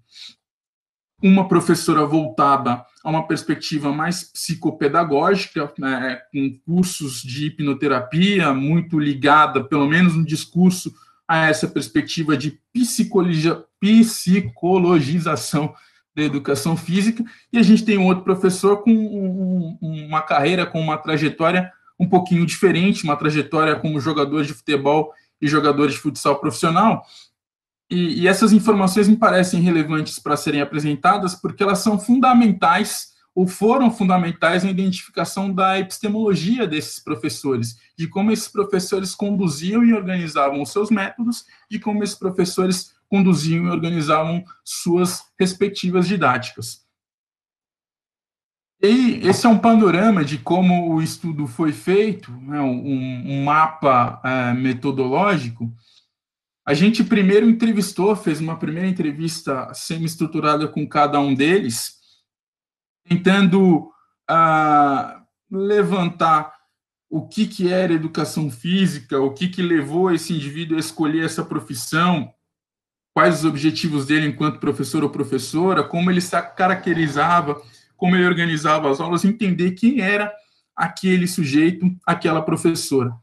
Uma 1.21 1.49
professora 1.49 2.05
voltada 2.05 2.85
a 3.03 3.09
uma 3.09 3.27
perspectiva 3.27 3.91
mais 3.91 4.23
psicopedagógica, 4.23 5.69
né, 5.77 6.21
com 6.31 6.57
cursos 6.65 7.21
de 7.21 7.47
hipnoterapia, 7.47 8.53
muito 8.53 8.97
ligada, 8.97 9.61
pelo 9.63 9.85
menos 9.85 10.15
no 10.15 10.23
discurso, 10.23 10.93
a 11.27 11.49
essa 11.49 11.67
perspectiva 11.67 12.37
de 12.37 12.57
psicologização 13.81 15.73
da 16.15 16.23
educação 16.23 16.75
física, 16.75 17.23
e 17.51 17.57
a 17.57 17.63
gente 17.63 17.85
tem 17.85 17.97
um 17.97 18.05
outro 18.05 18.23
professor 18.23 18.83
com 18.83 18.91
um, 18.91 19.77
uma 19.81 20.21
carreira, 20.21 20.65
com 20.65 20.79
uma 20.79 20.97
trajetória 20.97 21.71
um 21.99 22.09
pouquinho 22.09 22.45
diferente, 22.45 23.03
uma 23.03 23.15
trajetória 23.15 23.75
como 23.75 23.99
jogador 23.99 24.43
de 24.43 24.53
futebol 24.53 25.13
e 25.39 25.47
jogador 25.47 25.87
de 25.87 25.97
futsal 25.97 26.39
profissional. 26.39 27.05
E, 27.89 28.21
e 28.21 28.27
essas 28.27 28.51
informações 28.53 29.07
me 29.07 29.15
parecem 29.15 29.61
relevantes 29.61 30.17
para 30.17 30.35
serem 30.35 30.61
apresentadas 30.61 31.35
porque 31.35 31.61
elas 31.61 31.79
são 31.79 31.99
fundamentais 31.99 33.11
ou 33.33 33.47
foram 33.47 33.89
fundamentais 33.89 34.63
na 34.63 34.71
identificação 34.71 35.53
da 35.53 35.79
epistemologia 35.79 36.67
desses 36.67 36.99
professores, 36.99 37.77
de 37.97 38.07
como 38.07 38.31
esses 38.31 38.47
professores 38.47 39.15
conduziam 39.15 39.83
e 39.83 39.93
organizavam 39.93 40.61
os 40.61 40.69
seus 40.69 40.89
métodos, 40.89 41.45
de 41.69 41.79
como 41.79 42.03
esses 42.03 42.15
professores 42.15 42.93
conduziam 43.11 43.65
e 43.65 43.69
organizavam 43.69 44.41
suas 44.63 45.25
respectivas 45.37 46.07
didáticas. 46.07 46.79
E 48.81 49.19
esse 49.27 49.45
é 49.45 49.49
um 49.49 49.59
panorama 49.59 50.23
de 50.23 50.37
como 50.37 50.95
o 50.95 51.01
estudo 51.01 51.45
foi 51.45 51.73
feito, 51.73 52.31
né, 52.31 52.61
um, 52.61 53.31
um, 53.31 53.43
mapa 53.43 54.19
é, 54.23 54.53
metodológico. 54.53 55.71
A 56.65 56.73
gente 56.73 57.03
primeiro 57.03 57.47
entrevistou, 57.47 58.15
fez 58.15 58.39
uma 58.39 58.57
primeira 58.57 58.87
entrevista 58.87 59.71
semi-estruturada 59.73 60.67
com 60.67 60.87
cada 60.87 61.19
um 61.19 61.35
deles, 61.35 61.97
tentando 63.07 63.91
uh, 64.29 65.21
levantar 65.51 66.53
o 67.09 67.27
que, 67.27 67.45
que 67.45 67.71
era 67.71 67.93
educação 67.93 68.49
física, 68.49 69.19
o 69.19 69.33
que, 69.33 69.49
que 69.49 69.61
levou 69.61 70.11
esse 70.11 70.33
indivíduo 70.33 70.77
a 70.77 70.79
escolher 70.79 71.25
essa 71.25 71.43
profissão, 71.43 72.33
quais 73.13 73.39
os 73.39 73.45
objetivos 73.45 74.05
dele 74.05 74.27
enquanto 74.27 74.59
professor 74.59 75.03
ou 75.03 75.09
professora, 75.09 75.83
como 75.83 76.09
ele 76.09 76.21
se 76.21 76.39
caracterizava, 76.53 77.61
como 77.97 78.15
ele 78.15 78.25
organizava 78.25 78.89
as 78.89 78.99
aulas, 78.99 79.25
entender 79.25 79.71
quem 79.71 79.99
era 79.99 80.33
aquele 80.75 81.27
sujeito, 81.27 81.85
aquela 82.05 82.41
professora. 82.41 83.13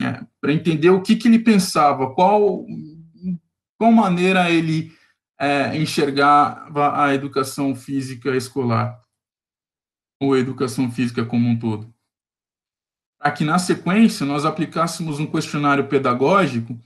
É, 0.00 0.24
para 0.40 0.52
entender 0.52 0.90
o 0.90 1.02
que, 1.02 1.16
que 1.16 1.28
ele 1.28 1.40
pensava, 1.40 2.14
qual, 2.14 2.64
qual 3.76 3.92
maneira 3.92 4.50
ele 4.50 4.92
é, 5.38 5.76
enxergava 5.76 7.02
a 7.02 7.14
educação 7.14 7.74
física 7.74 8.36
escolar, 8.36 9.00
ou 10.20 10.34
a 10.34 10.38
educação 10.38 10.90
física 10.90 11.24
como 11.24 11.48
um 11.48 11.58
todo. 11.58 11.92
Para 13.20 13.32
que, 13.32 13.44
na 13.44 13.58
sequência, 13.58 14.24
nós 14.24 14.44
aplicássemos 14.44 15.18
um 15.20 15.26
questionário 15.26 15.88
pedagógico 15.88 16.78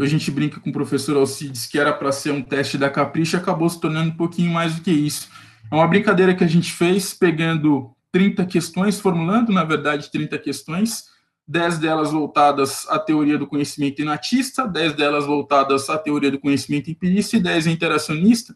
a 0.00 0.06
gente 0.06 0.30
brinca 0.30 0.58
com 0.58 0.70
o 0.70 0.72
professor 0.72 1.16
Alcides 1.16 1.66
que 1.66 1.78
era 1.78 1.92
para 1.92 2.12
ser 2.12 2.30
um 2.30 2.42
teste 2.42 2.78
da 2.78 2.88
Capricha, 2.88 3.36
acabou 3.36 3.68
se 3.68 3.80
tornando 3.80 4.10
um 4.10 4.16
pouquinho 4.16 4.50
mais 4.50 4.74
do 4.74 4.82
que 4.82 4.90
isso. 4.90 5.28
É 5.70 5.74
uma 5.74 5.86
brincadeira 5.86 6.34
que 6.34 6.44
a 6.44 6.48
gente 6.48 6.72
fez 6.72 7.12
pegando 7.12 7.94
30 8.10 8.44
questões, 8.46 9.00
formulando, 9.00 9.52
na 9.52 9.64
verdade, 9.64 10.10
30 10.10 10.38
questões, 10.38 11.04
10 11.46 11.78
delas 11.78 12.12
voltadas 12.12 12.86
à 12.88 12.98
teoria 12.98 13.38
do 13.38 13.46
conhecimento 13.46 14.00
inatista, 14.00 14.66
10 14.66 14.94
delas 14.94 15.26
voltadas 15.26 15.88
à 15.90 15.98
teoria 15.98 16.30
do 16.30 16.38
conhecimento 16.38 16.90
empirista 16.90 17.36
e 17.36 17.40
10 17.40 17.66
interacionista. 17.66 18.54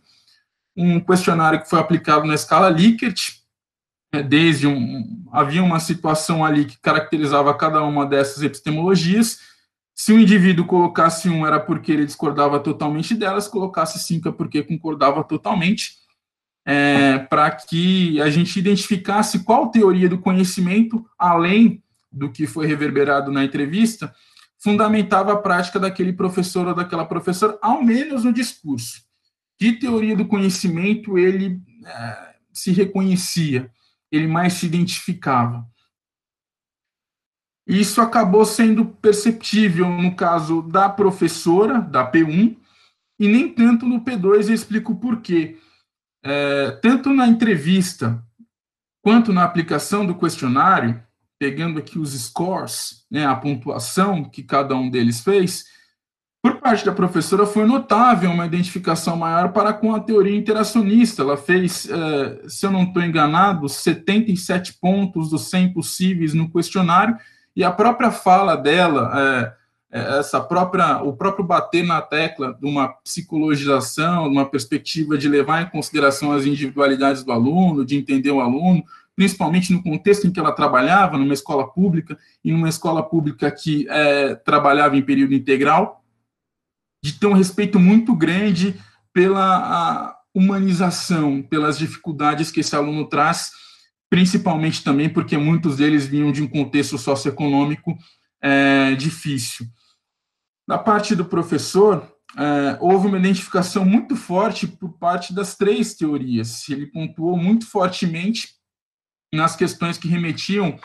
Um 0.77 1.01
questionário 1.01 1.62
que 1.62 1.70
foi 1.70 1.79
aplicado 1.79 2.27
na 2.27 2.35
escala 2.35 2.68
Likert, 2.68 3.37
é, 4.12 4.22
desde 4.22 4.66
um, 4.66 5.25
havia 5.33 5.62
uma 5.62 5.81
situação 5.81 6.44
ali 6.44 6.64
que 6.64 6.79
caracterizava 6.79 7.53
cada 7.55 7.83
uma 7.83 8.07
dessas 8.07 8.42
epistemologias, 8.42 9.38
se 9.98 10.12
o 10.12 10.18
indivíduo 10.20 10.66
colocasse 10.66 11.26
um, 11.30 11.46
era 11.46 11.59
porque 11.59 11.90
ele 11.90 12.04
discordava 12.04 12.61
totalmente 12.61 13.14
delas, 13.14 13.48
colocasse 13.48 13.98
cinco 13.98 14.28
é 14.28 14.32
porque 14.32 14.62
concordava 14.62 15.24
totalmente, 15.24 15.92
é, 16.66 17.18
para 17.18 17.50
que 17.50 18.20
a 18.20 18.28
gente 18.28 18.59
identificasse 18.59 19.42
qual 19.42 19.70
teoria 19.70 20.06
do 20.06 20.18
conhecimento, 20.18 21.02
além 21.18 21.82
do 22.12 22.30
que 22.30 22.46
foi 22.46 22.66
reverberado 22.66 23.32
na 23.32 23.42
entrevista, 23.42 24.14
fundamentava 24.59 25.32
a 25.32 25.38
prática 25.38 25.80
daquele 25.80 26.12
professor 26.12 26.66
ou 26.68 26.74
daquela 26.74 27.06
professora, 27.06 27.59
ao 27.62 27.82
menos 27.82 28.22
no 28.22 28.35
discurso. 28.35 29.00
Que 29.59 29.72
teoria 29.72 30.14
do 30.14 30.26
conhecimento 30.26 31.16
ele 31.16 31.59
é, 31.87 32.35
se 32.52 32.70
reconhecia, 32.70 33.70
ele 34.12 34.26
mais 34.26 34.54
se 34.54 34.66
identificava. 34.66 35.66
Isso 37.66 38.00
acabou 38.00 38.44
sendo 38.44 38.85
perceptível 38.85 39.88
no 39.90 40.14
caso 40.14 40.62
da 40.62 40.88
professora, 40.88 41.81
da 41.81 42.09
P1, 42.11 42.57
e 43.18 43.26
nem 43.26 43.48
tanto 43.48 43.87
no 43.87 44.00
P2, 44.02 44.48
eu 44.48 44.55
explico 44.55 44.94
por 44.94 45.20
quê. 45.20 45.59
É, 46.24 46.70
tanto 46.83 47.12
na 47.12 47.26
entrevista 47.26 48.22
quanto 49.02 49.33
na 49.33 49.44
aplicação 49.44 50.07
do 50.07 50.14
questionário, 50.14 51.02
pegando 51.38 51.79
aqui 51.79 51.98
os 51.98 52.12
scores, 52.12 53.05
né, 53.11 53.26
a 53.26 53.35
pontuação 53.35 54.24
que 54.24 54.42
cada 54.42 54.74
um 54.74 54.90
deles 54.90 55.20
fez, 55.20 55.64
por 56.42 56.61
parte 56.61 56.85
da 56.85 56.92
professora 56.92 57.44
foi 57.44 57.66
notável 57.66 58.31
uma 58.31 58.46
identificação 58.46 59.16
maior 59.16 59.52
para 59.52 59.72
com 59.72 59.92
a 59.92 60.00
teoria 60.00 60.37
interacionista. 60.37 61.22
Ela 61.22 61.37
fez, 61.37 61.88
é, 61.90 62.48
se 62.48 62.64
eu 62.64 62.70
não 62.70 62.85
estou 62.85 63.02
enganado, 63.02 63.68
77 63.68 64.74
pontos 64.81 65.31
dos 65.31 65.48
100 65.50 65.72
possíveis 65.72 66.35
no 66.35 66.48
questionário, 66.48 67.16
e 67.57 67.64
a 67.64 67.73
própria 67.73 68.11
fala 68.11 68.55
dela, 68.55 69.57
é, 69.90 69.99
é, 69.99 70.19
essa 70.19 70.38
própria, 70.38 71.03
o 71.03 71.16
próprio 71.16 71.42
bater 71.42 71.83
na 71.83 72.03
tecla 72.03 72.53
de 72.61 72.66
uma 72.66 72.88
psicologização, 72.88 74.29
uma 74.29 74.45
perspectiva 74.45 75.16
de 75.16 75.27
levar 75.27 75.62
em 75.62 75.71
consideração 75.71 76.33
as 76.33 76.45
individualidades 76.45 77.25
do 77.25 77.33
aluno, 77.33 77.85
de 77.85 77.97
entender 77.97 78.31
o 78.31 78.42
aluno, 78.42 78.85
principalmente 79.16 79.73
no 79.73 79.83
contexto 79.83 80.27
em 80.27 80.31
que 80.31 80.38
ela 80.38 80.53
trabalhava, 80.53 81.16
numa 81.16 81.33
escola 81.33 81.66
pública, 81.66 82.19
e 82.45 82.53
numa 82.53 82.69
escola 82.69 83.03
pública 83.03 83.51
que 83.51 83.88
é, 83.88 84.35
trabalhava 84.35 84.95
em 84.95 85.03
período 85.03 85.33
integral, 85.33 86.05
de 87.03 87.14
ter 87.14 87.27
um 87.27 87.33
respeito 87.33 87.81
muito 87.81 88.14
grande 88.14 88.79
pela 89.14 90.14
humanização, 90.35 91.40
pelas 91.40 91.79
dificuldades 91.79 92.51
que 92.51 92.61
esse 92.61 92.77
aluno 92.77 93.09
traz 93.09 93.53
principalmente 94.09 94.83
também 94.83 95.09
porque 95.09 95.37
muitos 95.37 95.77
deles 95.77 96.07
vinham 96.07 96.33
de 96.33 96.42
um 96.42 96.49
contexto 96.49 96.97
socioeconômico 96.99 97.97
é, 98.40 98.95
difícil. 98.95 99.66
Da 100.66 100.79
parte 100.79 101.14
do 101.14 101.25
professor, 101.25 102.12
é, 102.37 102.79
houve 102.81 103.07
uma 103.07 103.19
identificação 103.19 103.85
muito 103.85 104.16
forte 104.16 104.66
por 104.66 104.99
parte 104.99 105.33
das 105.33 105.57
três 105.57 105.95
teorias. 105.95 106.69
Ele 106.69 106.87
pontuou 106.87 107.37
muito 107.37 107.66
fortemente 107.66 108.49
nas 109.33 109.57
questões 109.57 109.99
que 109.99 110.09
remetiam 110.09 110.79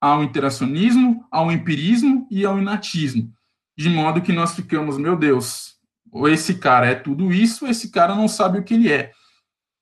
ao 0.00 0.24
interacionismo, 0.24 1.26
ao 1.30 1.52
empirismo 1.52 2.26
e 2.30 2.44
ao 2.44 2.58
inatismo, 2.58 3.32
de 3.76 3.90
modo 3.90 4.22
que 4.22 4.32
nós 4.32 4.54
ficamos, 4.54 4.96
meu 4.96 5.14
Deus, 5.14 5.74
ou 6.10 6.26
esse 6.28 6.54
cara 6.54 6.86
é 6.86 6.94
tudo 6.94 7.32
isso, 7.32 7.64
ou 7.64 7.70
esse 7.70 7.90
cara 7.90 8.14
não 8.14 8.26
sabe 8.26 8.58
o 8.58 8.64
que 8.64 8.74
ele 8.74 8.90
é 8.90 9.12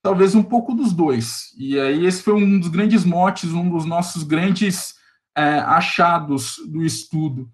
talvez 0.02 0.34
um 0.34 0.42
pouco 0.42 0.74
dos 0.74 0.92
dois. 0.92 1.54
E 1.58 1.78
aí 1.78 2.06
esse 2.06 2.22
foi 2.22 2.34
um 2.34 2.58
dos 2.58 2.68
grandes 2.68 3.04
motes, 3.04 3.52
um 3.52 3.68
dos 3.68 3.84
nossos 3.84 4.22
grandes 4.22 4.94
é, 5.37 5.58
achados 5.61 6.56
do 6.66 6.84
estudo, 6.84 7.48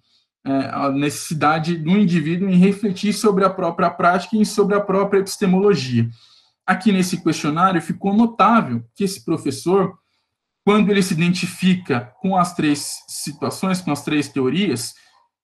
é, 0.44 0.70
a 0.72 0.90
necessidade 0.90 1.76
do 1.76 1.90
indivíduo 1.90 2.48
em 2.48 2.56
refletir 2.56 3.12
sobre 3.12 3.44
a 3.44 3.50
própria 3.50 3.90
prática 3.90 4.36
e 4.36 4.44
sobre 4.44 4.74
a 4.76 4.80
própria 4.80 5.20
epistemologia. 5.20 6.08
aqui 6.66 6.92
nesse 6.92 7.22
questionário 7.22 7.80
ficou 7.82 8.14
notável 8.14 8.82
que 8.94 9.04
esse 9.04 9.22
professor, 9.22 9.98
quando 10.64 10.90
ele 10.90 11.02
se 11.02 11.12
identifica 11.12 12.12
com 12.20 12.36
as 12.36 12.54
três 12.54 13.02
situações, 13.06 13.82
com 13.82 13.92
as 13.92 14.02
três 14.02 14.28
teorias, 14.28 14.94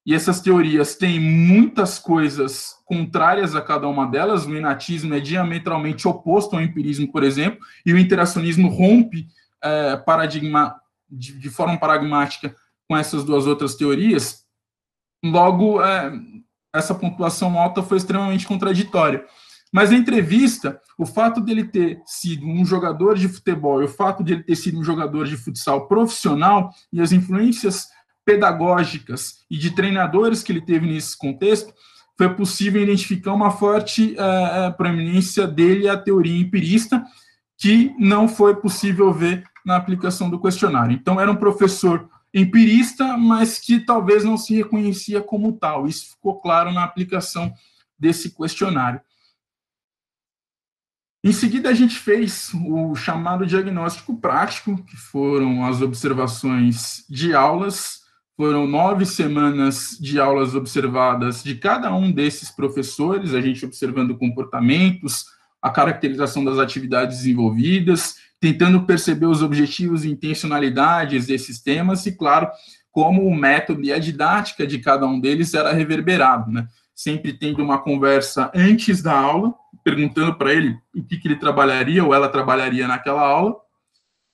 e 0.07 0.15
essas 0.15 0.41
teorias 0.41 0.97
têm 0.97 1.21
muitas 1.21 1.99
coisas 1.99 2.75
contrárias 2.91 3.55
a 3.55 3.63
cada 3.63 3.87
uma 3.87 4.05
delas, 4.05 4.47
o 4.47 4.57
inatismo 4.57 5.15
é 5.15 5.21
diametralmente 5.21 6.09
oposto 6.09 6.57
ao 6.57 6.63
empirismo, 6.63 7.11
por 7.13 7.23
exemplo, 7.23 7.61
e 7.87 7.93
o 7.93 7.99
interacionismo 7.99 8.69
rompe 8.69 9.29
é, 9.63 9.97
paradigma, 9.97 10.75
de, 11.09 11.39
de, 11.39 11.49
forma 11.49 11.79
pragmática 11.79 12.53
com 12.89 12.97
essas 12.97 13.23
duas 13.23 13.47
outras 13.47 13.77
teorias, 13.77 14.45
logo, 15.25 15.81
é, 15.81 16.13
essa 16.75 16.93
pontuação 16.93 17.57
alta 17.57 17.81
foi 17.81 17.97
extremamente 17.97 18.45
contraditória. 18.45 19.25
Mas 19.73 19.93
na 19.93 19.97
entrevista, 19.97 20.81
o 20.99 21.07
fato 21.07 21.41
dele 21.41 21.63
ter 21.63 22.03
sido 22.05 22.45
um 22.45 22.65
jogador 22.65 23.17
de 23.17 23.29
futebol 23.29 23.81
e 23.81 23.85
o 23.85 23.89
fato 23.89 24.25
de 24.25 24.33
ele 24.33 24.43
ter 24.43 24.57
sido 24.57 24.81
um 24.81 24.83
jogador 24.83 25.29
de 25.29 25.37
futsal 25.37 25.87
profissional 25.87 26.71
e 26.93 27.01
as 27.01 27.13
influências 27.13 27.87
pedagógicas 28.25 29.45
e 29.49 29.57
de 29.57 29.71
treinadores 29.71 30.43
que 30.43 30.51
ele 30.51 30.61
teve 30.61 30.89
nesse 30.89 31.17
contexto, 31.17 31.73
foi 32.21 32.35
possível 32.35 32.83
identificar 32.83 33.33
uma 33.33 33.51
forte 33.51 34.15
uh, 34.15 34.77
proeminência 34.77 35.47
dele 35.47 35.89
à 35.89 35.97
teoria 35.97 36.39
empirista, 36.39 37.03
que 37.57 37.95
não 37.99 38.29
foi 38.29 38.57
possível 38.57 39.11
ver 39.11 39.43
na 39.65 39.77
aplicação 39.77 40.29
do 40.29 40.39
questionário. 40.39 40.93
Então, 40.93 41.19
era 41.19 41.33
um 41.33 41.37
professor 41.37 42.11
empirista, 42.35 43.17
mas 43.17 43.59
que 43.59 43.81
talvez 43.81 44.23
não 44.23 44.37
se 44.37 44.55
reconhecia 44.55 45.23
como 45.23 45.55
tal. 45.55 45.87
Isso 45.87 46.11
ficou 46.11 46.39
claro 46.43 46.71
na 46.73 46.85
aplicação 46.85 47.51
desse 47.99 48.37
questionário. 48.37 49.01
Em 51.25 51.33
seguida, 51.33 51.71
a 51.71 51.75
gente 51.75 51.99
fez 51.99 52.51
o 52.53 52.95
chamado 52.95 53.47
diagnóstico 53.47 54.15
prático, 54.15 54.77
que 54.85 54.97
foram 54.99 55.65
as 55.65 55.81
observações 55.81 57.03
de 57.09 57.35
aulas. 57.35 58.00
Foram 58.41 58.67
nove 58.67 59.05
semanas 59.05 59.99
de 60.01 60.19
aulas 60.19 60.55
observadas 60.55 61.45
de 61.45 61.57
cada 61.57 61.95
um 61.95 62.11
desses 62.11 62.51
professores, 62.51 63.35
a 63.35 63.41
gente 63.43 63.67
observando 63.67 64.17
comportamentos, 64.17 65.27
a 65.61 65.69
caracterização 65.69 66.43
das 66.43 66.59
atividades 66.59 67.19
desenvolvidas, 67.19 68.17
tentando 68.41 68.87
perceber 68.87 69.27
os 69.27 69.43
objetivos 69.43 70.07
e 70.07 70.11
intencionalidades 70.11 71.27
desses 71.27 71.61
temas 71.61 72.07
e, 72.07 72.13
claro, 72.13 72.49
como 72.91 73.27
o 73.27 73.37
método 73.37 73.83
e 73.85 73.93
a 73.93 73.99
didática 73.99 74.67
de 74.67 74.79
cada 74.79 75.07
um 75.07 75.21
deles 75.21 75.53
era 75.53 75.71
reverberado, 75.75 76.51
né? 76.51 76.67
Sempre 76.95 77.35
tendo 77.35 77.63
uma 77.63 77.77
conversa 77.77 78.51
antes 78.55 79.03
da 79.03 79.13
aula, 79.13 79.53
perguntando 79.85 80.35
para 80.35 80.51
ele 80.51 80.79
o 80.97 81.05
que, 81.05 81.19
que 81.19 81.29
ele 81.29 81.37
trabalharia 81.37 82.03
ou 82.03 82.15
ela 82.15 82.27
trabalharia 82.27 82.89
naquela 82.89 83.21
aula, 83.21 83.55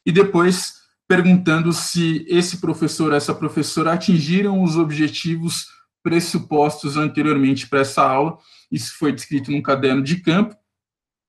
e 0.07 0.12
depois 0.12 0.86
perguntando 1.09 1.73
se 1.73 2.25
esse 2.29 2.59
professor, 2.59 3.12
essa 3.12 3.35
professora 3.35 3.92
atingiram 3.92 4.62
os 4.62 4.77
objetivos 4.77 5.69
pressupostos 6.03 6.97
anteriormente 6.97 7.69
para 7.69 7.81
essa 7.81 8.03
aula. 8.03 8.38
Isso 8.71 8.97
foi 8.99 9.12
descrito 9.12 9.51
num 9.51 9.62
caderno 9.62 10.03
de 10.03 10.21
campo 10.21 10.57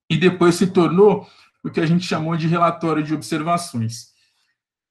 e 0.09 0.17
depois 0.17 0.55
se 0.55 0.67
tornou 0.67 1.27
o 1.63 1.69
que 1.69 1.79
a 1.79 1.85
gente 1.85 2.05
chamou 2.05 2.35
de 2.35 2.47
relatório 2.47 3.03
de 3.03 3.13
observações. 3.13 4.07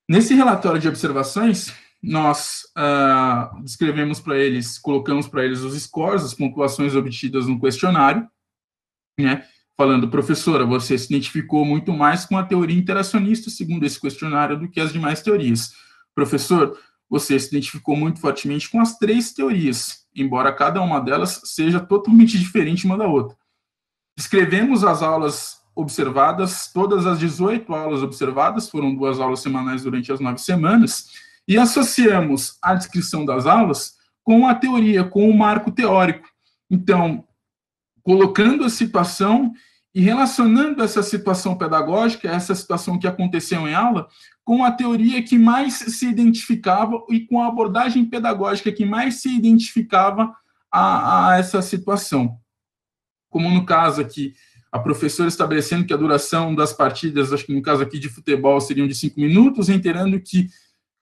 Nesse 0.09 0.35
relatório 0.35 0.81
de 0.81 0.89
observações, 0.89 1.73
nós 2.03 2.63
uh, 2.77 3.63
descrevemos 3.63 4.21
para 4.21 4.37
eles, 4.37 4.79
colocamos 4.79 5.27
para 5.27 5.45
eles 5.45 5.61
os 5.61 5.81
scores, 5.83 6.23
as 6.23 6.35
pontuações 6.35 6.95
obtidas 6.95 7.47
no 7.47 7.61
questionário, 7.61 8.29
né? 9.19 9.45
Falando, 9.77 10.09
professora, 10.09 10.65
você 10.65 10.97
se 10.97 11.07
identificou 11.07 11.65
muito 11.65 11.93
mais 11.93 12.25
com 12.25 12.39
a 12.39 12.45
teoria 12.45 12.79
interacionista, 12.79 13.51
segundo 13.51 13.85
esse 13.85 14.01
questionário, 14.01 14.59
do 14.59 14.71
que 14.71 14.81
as 14.81 14.91
demais 14.91 15.21
teorias. 15.21 15.73
Professor, 16.15 16.79
você 17.11 17.39
se 17.39 17.49
identificou 17.49 17.95
muito 17.95 18.19
fortemente 18.19 18.71
com 18.71 18.81
as 18.81 18.97
três 18.97 19.33
teorias, 19.33 20.07
embora 20.15 20.53
cada 20.53 20.81
uma 20.81 20.99
delas 20.99 21.43
seja 21.45 21.79
totalmente 21.79 22.39
diferente 22.39 22.87
uma 22.87 22.97
da 22.97 23.07
outra. 23.07 23.37
Escrevemos 24.19 24.83
as 24.83 25.03
aulas 25.03 25.59
observadas, 25.75 26.71
todas 26.73 27.07
as 27.07 27.19
18 27.19 27.73
aulas 27.75 28.03
observadas, 28.03 28.71
foram 28.71 28.95
duas 28.95 29.21
aulas 29.21 29.41
semanais 29.41 29.83
durante 29.83 30.11
as 30.11 30.21
nove 30.21 30.39
semanas, 30.39 31.11
e 31.47 31.59
associamos 31.59 32.57
a 32.63 32.75
descrição 32.75 33.27
das 33.27 33.45
aulas 33.45 33.95
com 34.25 34.49
a 34.49 34.55
teoria, 34.55 35.05
com 35.05 35.29
o 35.29 35.37
marco 35.37 35.71
teórico. 35.71 36.27
Então, 36.71 37.25
colocando 38.03 38.65
a 38.65 38.71
situação 38.71 39.53
e 39.97 40.03
relacionando 40.03 40.83
essa 40.83 41.03
situação 41.03 41.57
pedagógica, 41.57 42.29
essa 42.29 42.55
situação 42.55 42.99
que 42.99 43.07
aconteceu 43.07 43.67
em 43.67 43.73
aula, 43.73 44.07
com 44.45 44.63
a 44.63 44.71
teoria 44.71 45.23
que 45.23 45.39
mais 45.39 45.73
se 45.73 46.07
identificava 46.07 47.03
e 47.09 47.21
com 47.21 47.43
a 47.43 47.47
abordagem 47.47 48.05
pedagógica 48.05 48.71
que 48.71 48.85
mais 48.85 49.23
se 49.23 49.35
identificava 49.35 50.37
a, 50.71 51.31
a 51.31 51.39
essa 51.39 51.63
situação. 51.63 52.37
Como 53.31 53.49
no 53.49 53.65
caso 53.65 54.03
aqui, 54.03 54.35
a 54.71 54.79
professora 54.79 55.31
estabelecendo 55.31 55.87
que 55.87 55.95
a 55.95 55.97
duração 55.97 56.55
das 56.55 56.75
partidas, 56.75 57.33
acho 57.33 57.47
que 57.47 57.55
no 57.55 57.63
caso 57.63 57.83
aqui 57.83 57.99
de 57.99 58.11
futebol, 58.11 58.61
seriam 58.61 58.87
de 58.87 58.95
cinco 58.95 59.19
minutos, 59.19 59.69
reiterando 59.69 60.21
que 60.21 60.51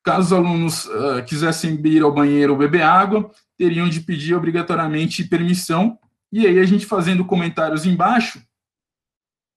caso 0.04 0.26
os 0.26 0.32
alunos 0.32 0.84
uh, 0.84 1.24
quisessem 1.26 1.84
ir 1.84 2.02
ao 2.04 2.14
banheiro 2.14 2.52
ou 2.52 2.58
beber 2.60 2.82
água, 2.82 3.28
teriam 3.58 3.88
de 3.88 4.00
pedir 4.02 4.36
obrigatoriamente 4.36 5.24
permissão 5.24 5.98
e 6.30 6.46
aí 6.46 6.60
a 6.60 6.64
gente 6.64 6.86
fazendo 6.86 7.24
comentários 7.24 7.84
embaixo, 7.84 8.40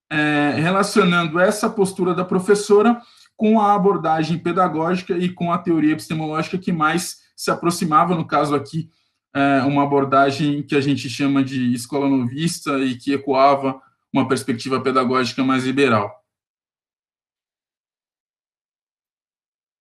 é, 0.10 0.52
relacionando 0.52 1.40
essa 1.40 1.70
postura 1.70 2.14
da 2.14 2.24
professora 2.24 3.02
com 3.36 3.60
a 3.60 3.76
abordagem 3.76 4.38
pedagógica 4.38 5.18
e 5.18 5.30
com 5.30 5.52
a 5.52 5.58
teoria 5.58 5.94
epistemológica 5.94 6.58
que 6.58 6.72
mais 6.72 7.22
se 7.36 7.52
aproximava, 7.52 8.16
no 8.16 8.26
caso 8.26 8.56
aqui, 8.56 8.90
é, 9.36 9.62
uma 9.62 9.84
abordagem 9.84 10.64
que 10.64 10.76
a 10.76 10.82
gente 10.82 11.08
chama 11.10 11.44
de 11.44 11.74
escola 11.74 12.10
novista 12.10 12.80
e 12.80 12.96
que 12.96 13.14
ecoava 13.14 13.80
uma 14.12 14.28
perspectiva 14.28 14.82
pedagógica 14.82 15.44
mais 15.44 15.66
liberal. 15.66 16.24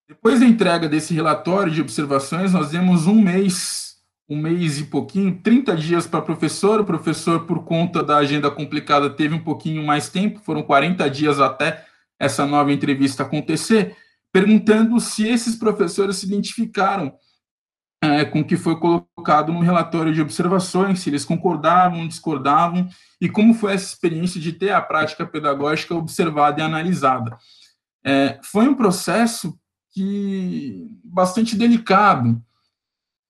Depois 0.09 0.41
da 0.41 0.47
entrega 0.47 0.89
desse 0.89 1.15
relatório 1.15 1.73
de 1.73 1.81
observações, 1.81 2.53
nós 2.53 2.71
demos 2.71 3.07
um 3.07 3.21
mês 3.21 3.96
um 4.29 4.37
mês 4.37 4.79
e 4.79 4.85
pouquinho, 4.85 5.41
30 5.41 5.77
dias 5.77 6.07
para 6.07 6.21
professor. 6.21 6.81
O 6.81 6.85
professor, 6.85 7.47
por 7.47 7.65
conta 7.65 8.03
da 8.03 8.17
agenda 8.17 8.51
complicada, 8.51 9.11
teve 9.11 9.35
um 9.35 9.43
pouquinho 9.43 9.85
mais 9.85 10.09
tempo, 10.09 10.41
foram 10.41 10.63
40 10.63 11.09
dias 11.11 11.41
até 11.41 11.85
essa 12.19 12.47
nova 12.47 12.73
entrevista 12.73 13.23
acontecer, 13.23 13.97
perguntando 14.33 14.99
se 15.01 15.27
esses 15.27 15.55
professores 15.55 16.17
se 16.17 16.27
identificaram 16.27 17.15
é, 18.03 18.25
com 18.25 18.41
o 18.41 18.45
que 18.45 18.57
foi 18.57 18.79
colocado 18.79 19.53
no 19.53 19.61
relatório 19.61 20.13
de 20.13 20.21
observações, 20.21 21.01
se 21.01 21.11
eles 21.11 21.25
concordavam, 21.25 22.07
discordavam, 22.07 22.89
e 23.21 23.29
como 23.29 23.55
foi 23.55 23.75
essa 23.75 23.87
experiência 23.87 24.41
de 24.41 24.53
ter 24.53 24.71
a 24.71 24.81
prática 24.81 25.27
pedagógica 25.27 25.95
observada 25.95 26.61
e 26.61 26.65
analisada. 26.65 27.37
É, 28.05 28.39
foi 28.43 28.69
um 28.69 28.75
processo 28.75 29.59
que 29.91 31.01
bastante 31.03 31.57
delicado, 31.57 32.41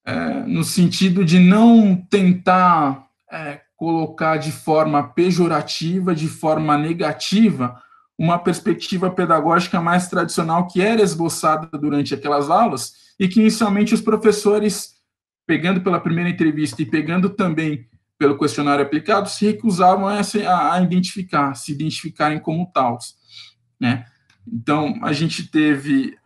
é, 0.06 0.44
no 0.46 0.62
sentido 0.62 1.24
de 1.24 1.40
não 1.40 1.96
tentar 1.96 3.08
é, 3.30 3.60
colocar 3.76 4.36
de 4.36 4.52
forma 4.52 5.02
pejorativa, 5.02 6.14
de 6.14 6.28
forma 6.28 6.78
negativa, 6.78 7.82
uma 8.16 8.38
perspectiva 8.38 9.10
pedagógica 9.10 9.80
mais 9.80 10.08
tradicional 10.08 10.66
que 10.68 10.80
era 10.80 11.02
esboçada 11.02 11.66
durante 11.76 12.14
aquelas 12.14 12.48
aulas 12.48 12.92
e 13.18 13.28
que 13.28 13.40
inicialmente 13.40 13.94
os 13.94 14.00
professores, 14.00 14.94
pegando 15.46 15.80
pela 15.80 16.00
primeira 16.00 16.30
entrevista 16.30 16.80
e 16.80 16.86
pegando 16.86 17.28
também 17.28 17.86
pelo 18.18 18.38
questionário 18.38 18.84
aplicado, 18.84 19.28
se 19.28 19.44
recusavam 19.44 20.06
a, 20.08 20.20
a 20.72 20.80
identificar, 20.80 21.54
se 21.54 21.72
identificarem 21.72 22.38
como 22.38 22.70
tals, 22.72 23.14
né? 23.78 24.06
Então, 24.46 24.98
a 25.02 25.12
gente 25.12 25.50
teve 25.50 26.16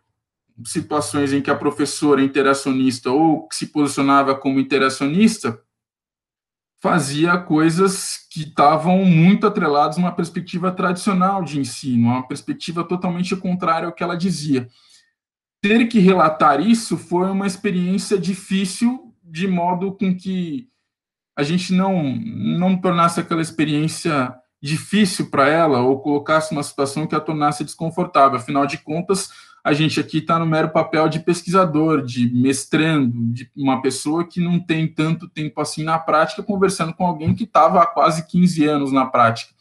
situações 0.65 1.33
em 1.33 1.41
que 1.41 1.49
a 1.49 1.55
professora 1.55 2.23
interacionista 2.23 3.11
ou 3.11 3.47
que 3.47 3.55
se 3.55 3.67
posicionava 3.67 4.35
como 4.35 4.59
interacionista 4.59 5.61
fazia 6.81 7.37
coisas 7.37 8.27
que 8.31 8.41
estavam 8.41 9.05
muito 9.05 9.45
atreladas 9.45 9.97
a 9.97 9.99
uma 10.01 10.11
perspectiva 10.11 10.71
tradicional 10.71 11.43
de 11.43 11.59
ensino, 11.59 12.07
uma 12.07 12.27
perspectiva 12.27 12.83
totalmente 12.83 13.35
contrária 13.35 13.85
ao 13.85 13.93
que 13.93 14.03
ela 14.03 14.17
dizia. 14.17 14.67
Ter 15.61 15.87
que 15.87 15.99
relatar 15.99 16.59
isso 16.59 16.97
foi 16.97 17.29
uma 17.29 17.45
experiência 17.45 18.17
difícil, 18.17 19.13
de 19.23 19.47
modo 19.47 19.91
com 19.93 20.15
que 20.15 20.69
a 21.37 21.43
gente 21.43 21.71
não 21.71 22.15
não 22.15 22.75
tornasse 22.75 23.19
aquela 23.19 23.41
experiência 23.41 24.35
difícil 24.61 25.29
para 25.29 25.47
ela 25.47 25.81
ou 25.81 26.01
colocasse 26.01 26.51
uma 26.51 26.63
situação 26.63 27.07
que 27.07 27.15
a 27.15 27.19
tornasse 27.19 27.63
desconfortável. 27.63 28.37
Afinal 28.37 28.65
de 28.65 28.79
contas, 28.79 29.29
a 29.63 29.73
gente 29.73 29.99
aqui 29.99 30.17
está 30.17 30.39
no 30.39 30.45
mero 30.45 30.69
papel 30.69 31.07
de 31.07 31.19
pesquisador, 31.19 32.03
de 32.03 32.33
mestrando, 32.33 33.13
de 33.31 33.49
uma 33.55 33.81
pessoa 33.81 34.27
que 34.27 34.39
não 34.39 34.59
tem 34.59 34.87
tanto 34.87 35.29
tempo 35.29 35.61
assim 35.61 35.83
na 35.83 35.99
prática, 35.99 36.41
conversando 36.41 36.93
com 36.93 37.05
alguém 37.05 37.35
que 37.35 37.43
estava 37.43 37.81
há 37.81 37.85
quase 37.85 38.25
15 38.27 38.65
anos 38.65 38.91
na 38.91 39.05
prática. 39.05 39.53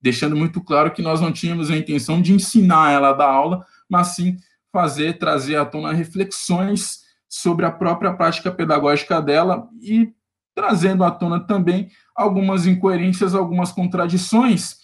deixando 0.00 0.36
muito 0.36 0.60
claro 0.60 0.92
que 0.92 1.02
nós 1.02 1.20
não 1.20 1.32
tínhamos 1.32 1.70
a 1.70 1.76
intenção 1.76 2.22
de 2.22 2.32
ensinar 2.32 2.92
ela 2.92 3.08
a 3.08 3.12
dar 3.12 3.28
aula, 3.28 3.66
mas 3.88 4.08
sim 4.08 4.36
fazer, 4.70 5.18
trazer 5.18 5.56
à 5.56 5.64
tona 5.64 5.92
reflexões 5.92 7.00
sobre 7.28 7.64
a 7.64 7.72
própria 7.72 8.12
prática 8.12 8.52
pedagógica 8.52 9.20
dela 9.20 9.66
e 9.82 10.12
trazendo 10.54 11.02
à 11.02 11.10
tona 11.10 11.40
também 11.40 11.90
algumas 12.14 12.66
incoerências, 12.66 13.34
algumas 13.34 13.72
contradições 13.72 14.76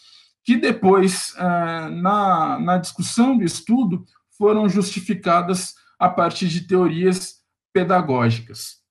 que 0.44 0.56
depois, 0.56 1.34
eh, 1.38 1.88
na, 1.90 2.58
na 2.58 2.78
discussão 2.78 3.36
do 3.38 3.44
estudo, 3.44 4.04
foram 4.42 4.68
justificadas 4.68 5.76
a 5.96 6.08
partir 6.08 6.48
de 6.48 6.62
teorias 6.62 7.44
pedagógicas. 7.72 8.82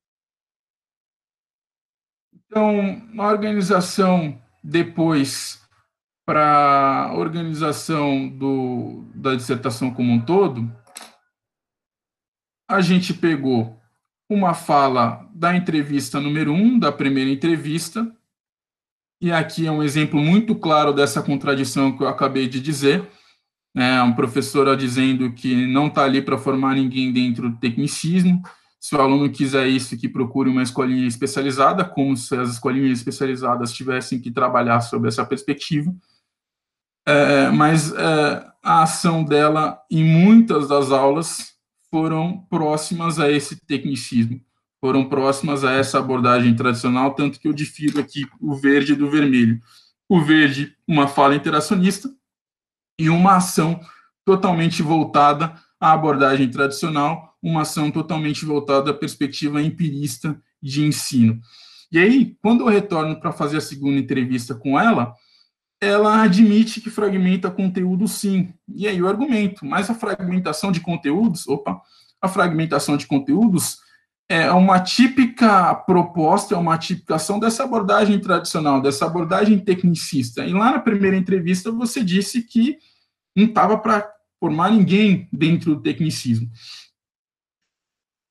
Então, 2.33 3.05
a 3.17 3.27
organização 3.27 4.41
depois 4.63 5.61
para 6.25 7.09
a 7.09 7.13
organização 7.15 8.29
do, 8.29 9.03
da 9.13 9.35
dissertação 9.35 9.93
como 9.93 10.13
um 10.13 10.23
todo, 10.23 10.73
a 12.69 12.79
gente 12.79 13.13
pegou 13.13 13.77
uma 14.29 14.53
fala 14.53 15.29
da 15.33 15.53
entrevista 15.53 16.21
número 16.21 16.53
um, 16.53 16.79
da 16.79 16.93
primeira 16.93 17.29
entrevista, 17.29 18.09
e 19.21 19.33
aqui 19.33 19.67
é 19.67 19.71
um 19.71 19.83
exemplo 19.83 20.21
muito 20.21 20.55
claro 20.55 20.93
dessa 20.93 21.21
contradição 21.21 21.97
que 21.97 22.03
eu 22.03 22.07
acabei 22.07 22.47
de 22.47 22.61
dizer, 22.61 23.05
né, 23.73 24.01
uma 24.01 24.15
professora 24.15 24.75
dizendo 24.75 25.31
que 25.31 25.65
não 25.67 25.87
está 25.87 26.03
ali 26.03 26.21
para 26.21 26.37
formar 26.37 26.75
ninguém 26.75 27.11
dentro 27.11 27.49
do 27.49 27.57
tecnicismo, 27.57 28.41
se 28.79 28.95
o 28.95 29.01
aluno 29.01 29.29
quiser 29.29 29.67
isso, 29.67 29.97
que 29.97 30.09
procure 30.09 30.49
uma 30.49 30.63
escolinha 30.63 31.07
especializada, 31.07 31.85
como 31.85 32.17
se 32.17 32.35
as 32.35 32.49
escolinhas 32.49 32.97
especializadas 32.97 33.71
tivessem 33.71 34.19
que 34.19 34.31
trabalhar 34.31 34.81
sobre 34.81 35.07
essa 35.07 35.23
perspectiva, 35.23 35.93
é, 37.05 37.49
mas 37.49 37.93
é, 37.93 38.51
a 38.63 38.83
ação 38.83 39.23
dela 39.23 39.79
em 39.89 40.03
muitas 40.03 40.67
das 40.67 40.91
aulas 40.91 41.53
foram 41.91 42.39
próximas 42.49 43.19
a 43.19 43.29
esse 43.29 43.55
tecnicismo, 43.65 44.41
foram 44.79 45.07
próximas 45.07 45.63
a 45.63 45.73
essa 45.73 45.99
abordagem 45.99 46.55
tradicional, 46.55 47.13
tanto 47.13 47.39
que 47.39 47.47
eu 47.47 47.53
difiro 47.53 47.99
aqui 47.99 48.25
o 48.39 48.55
verde 48.55 48.95
do 48.95 49.09
vermelho. 49.11 49.61
O 50.09 50.19
verde, 50.21 50.75
uma 50.87 51.07
fala 51.07 51.35
interacionista, 51.35 52.09
e 53.01 53.09
uma 53.09 53.37
ação 53.37 53.79
totalmente 54.23 54.83
voltada 54.83 55.55
à 55.79 55.91
abordagem 55.91 56.47
tradicional, 56.49 57.35
uma 57.41 57.63
ação 57.63 57.89
totalmente 57.89 58.45
voltada 58.45 58.91
à 58.91 58.93
perspectiva 58.93 59.59
empirista 59.59 60.39
de 60.61 60.85
ensino. 60.85 61.41
E 61.91 61.97
aí, 61.97 62.37
quando 62.43 62.61
eu 62.61 62.67
retorno 62.67 63.19
para 63.19 63.31
fazer 63.31 63.57
a 63.57 63.61
segunda 63.61 63.97
entrevista 63.97 64.53
com 64.53 64.79
ela, 64.79 65.15
ela 65.81 66.21
admite 66.21 66.79
que 66.79 66.91
fragmenta 66.91 67.49
conteúdo 67.49 68.07
sim. 68.07 68.53
E 68.67 68.87
aí 68.87 69.01
o 69.01 69.07
argumento, 69.07 69.65
mas 69.65 69.89
a 69.89 69.95
fragmentação 69.95 70.71
de 70.71 70.79
conteúdos, 70.79 71.47
opa, 71.47 71.81
a 72.21 72.27
fragmentação 72.27 72.95
de 72.95 73.07
conteúdos 73.07 73.79
é 74.29 74.51
uma 74.51 74.79
típica 74.79 75.73
proposta, 75.73 76.53
é 76.53 76.57
uma 76.57 76.77
tipificação 76.77 77.39
dessa 77.39 77.63
abordagem 77.63 78.19
tradicional, 78.19 78.79
dessa 78.79 79.07
abordagem 79.07 79.57
tecnicista. 79.57 80.45
E 80.45 80.53
lá 80.53 80.73
na 80.73 80.79
primeira 80.79 81.17
entrevista 81.17 81.71
você 81.71 82.03
disse 82.03 82.43
que 82.43 82.77
não 83.35 83.45
estava 83.45 83.77
para 83.77 84.11
formar 84.39 84.71
ninguém 84.71 85.27
dentro 85.31 85.75
do 85.75 85.81
tecnicismo. 85.81 86.49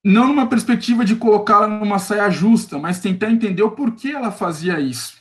Não 0.05 0.29
numa 0.29 0.49
perspectiva 0.49 1.05
de 1.05 1.17
colocá-la 1.17 1.67
numa 1.67 1.99
saia 1.99 2.31
justa, 2.31 2.79
mas 2.79 3.01
tentar 3.01 3.31
entender 3.31 3.63
o 3.63 3.73
porquê 3.73 4.09
ela 4.09 4.33
fazia 4.33 4.81
isso 4.81 5.21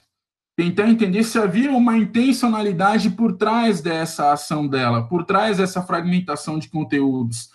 tentar 0.59 0.89
entender 0.89 1.23
se 1.23 1.39
havia 1.39 1.71
uma 1.71 1.97
intencionalidade 1.97 3.11
por 3.11 3.37
trás 3.37 3.79
dessa 3.79 4.33
ação 4.33 4.67
dela, 4.67 5.07
por 5.07 5.23
trás 5.23 5.55
dessa 5.55 5.81
fragmentação 5.81 6.59
de 6.59 6.67
conteúdos. 6.67 7.49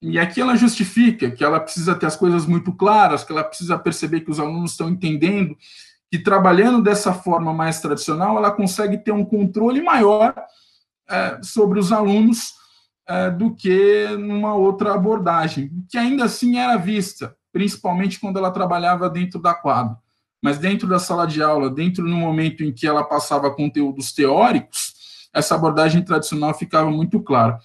E 0.00 0.16
aqui 0.16 0.40
ela 0.40 0.54
justifica 0.54 1.28
que 1.28 1.42
ela 1.42 1.58
precisa 1.58 1.92
ter 1.92 2.06
as 2.06 2.14
coisas 2.14 2.46
muito 2.46 2.72
claras, 2.72 3.24
que 3.24 3.32
ela 3.32 3.42
precisa 3.42 3.76
perceber 3.76 4.20
que 4.20 4.30
os 4.30 4.38
alunos 4.38 4.70
estão 4.70 4.88
entendendo, 4.88 5.58
que 6.08 6.20
trabalhando 6.20 6.80
dessa 6.80 7.12
forma 7.12 7.52
mais 7.52 7.80
tradicional, 7.80 8.36
ela 8.36 8.52
consegue 8.52 8.96
ter 8.96 9.10
um 9.10 9.24
controle 9.24 9.82
maior 9.82 10.32
sobre 11.42 11.78
os 11.78 11.92
alunos 11.92 12.52
é, 13.08 13.30
do 13.30 13.54
que 13.54 14.06
numa 14.18 14.54
outra 14.54 14.94
abordagem, 14.94 15.70
que 15.88 15.98
ainda 15.98 16.24
assim 16.24 16.58
era 16.58 16.76
vista, 16.76 17.36
principalmente 17.52 18.20
quando 18.20 18.38
ela 18.38 18.50
trabalhava 18.50 19.08
dentro 19.10 19.40
da 19.40 19.54
quadra 19.54 19.96
mas 20.42 20.58
dentro 20.58 20.88
da 20.88 20.98
sala 20.98 21.26
de 21.26 21.42
aula, 21.42 21.68
dentro 21.68 22.04
no 22.04 22.16
momento 22.16 22.64
em 22.64 22.72
que 22.72 22.86
ela 22.86 23.04
passava 23.04 23.54
conteúdos 23.54 24.12
teóricos, 24.12 24.94
essa 25.32 25.54
abordagem 25.54 26.02
tradicional 26.02 26.54
ficava 26.54 26.90
muito 26.90 27.20
clara. 27.20 27.58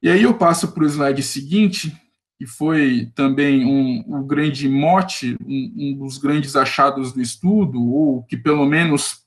E 0.00 0.08
aí 0.08 0.22
eu 0.22 0.34
passo 0.34 0.72
para 0.72 0.84
o 0.84 0.86
slide 0.86 1.22
seguinte, 1.22 1.94
que 2.38 2.46
foi 2.46 3.10
também 3.14 3.64
um, 3.64 4.18
um 4.18 4.26
grande 4.26 4.68
mote, 4.68 5.36
um, 5.44 5.72
um, 5.76 5.98
dos 5.98 6.18
grandes 6.18 6.56
achados 6.56 7.12
do 7.12 7.20
estudo, 7.20 7.82
ou 7.82 8.22
que 8.24 8.36
pelo 8.36 8.64
menos 8.64 9.22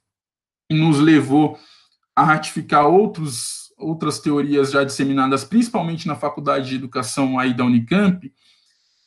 nos 0.71 0.99
levou 0.99 1.57
a 2.15 2.23
ratificar 2.23 2.87
outros, 2.87 3.73
outras 3.77 4.19
teorias 4.19 4.71
já 4.71 4.83
disseminadas, 4.83 5.43
principalmente 5.43 6.07
na 6.07 6.15
Faculdade 6.15 6.69
de 6.69 6.75
Educação 6.75 7.37
aí 7.37 7.53
da 7.53 7.65
Unicamp, 7.65 8.31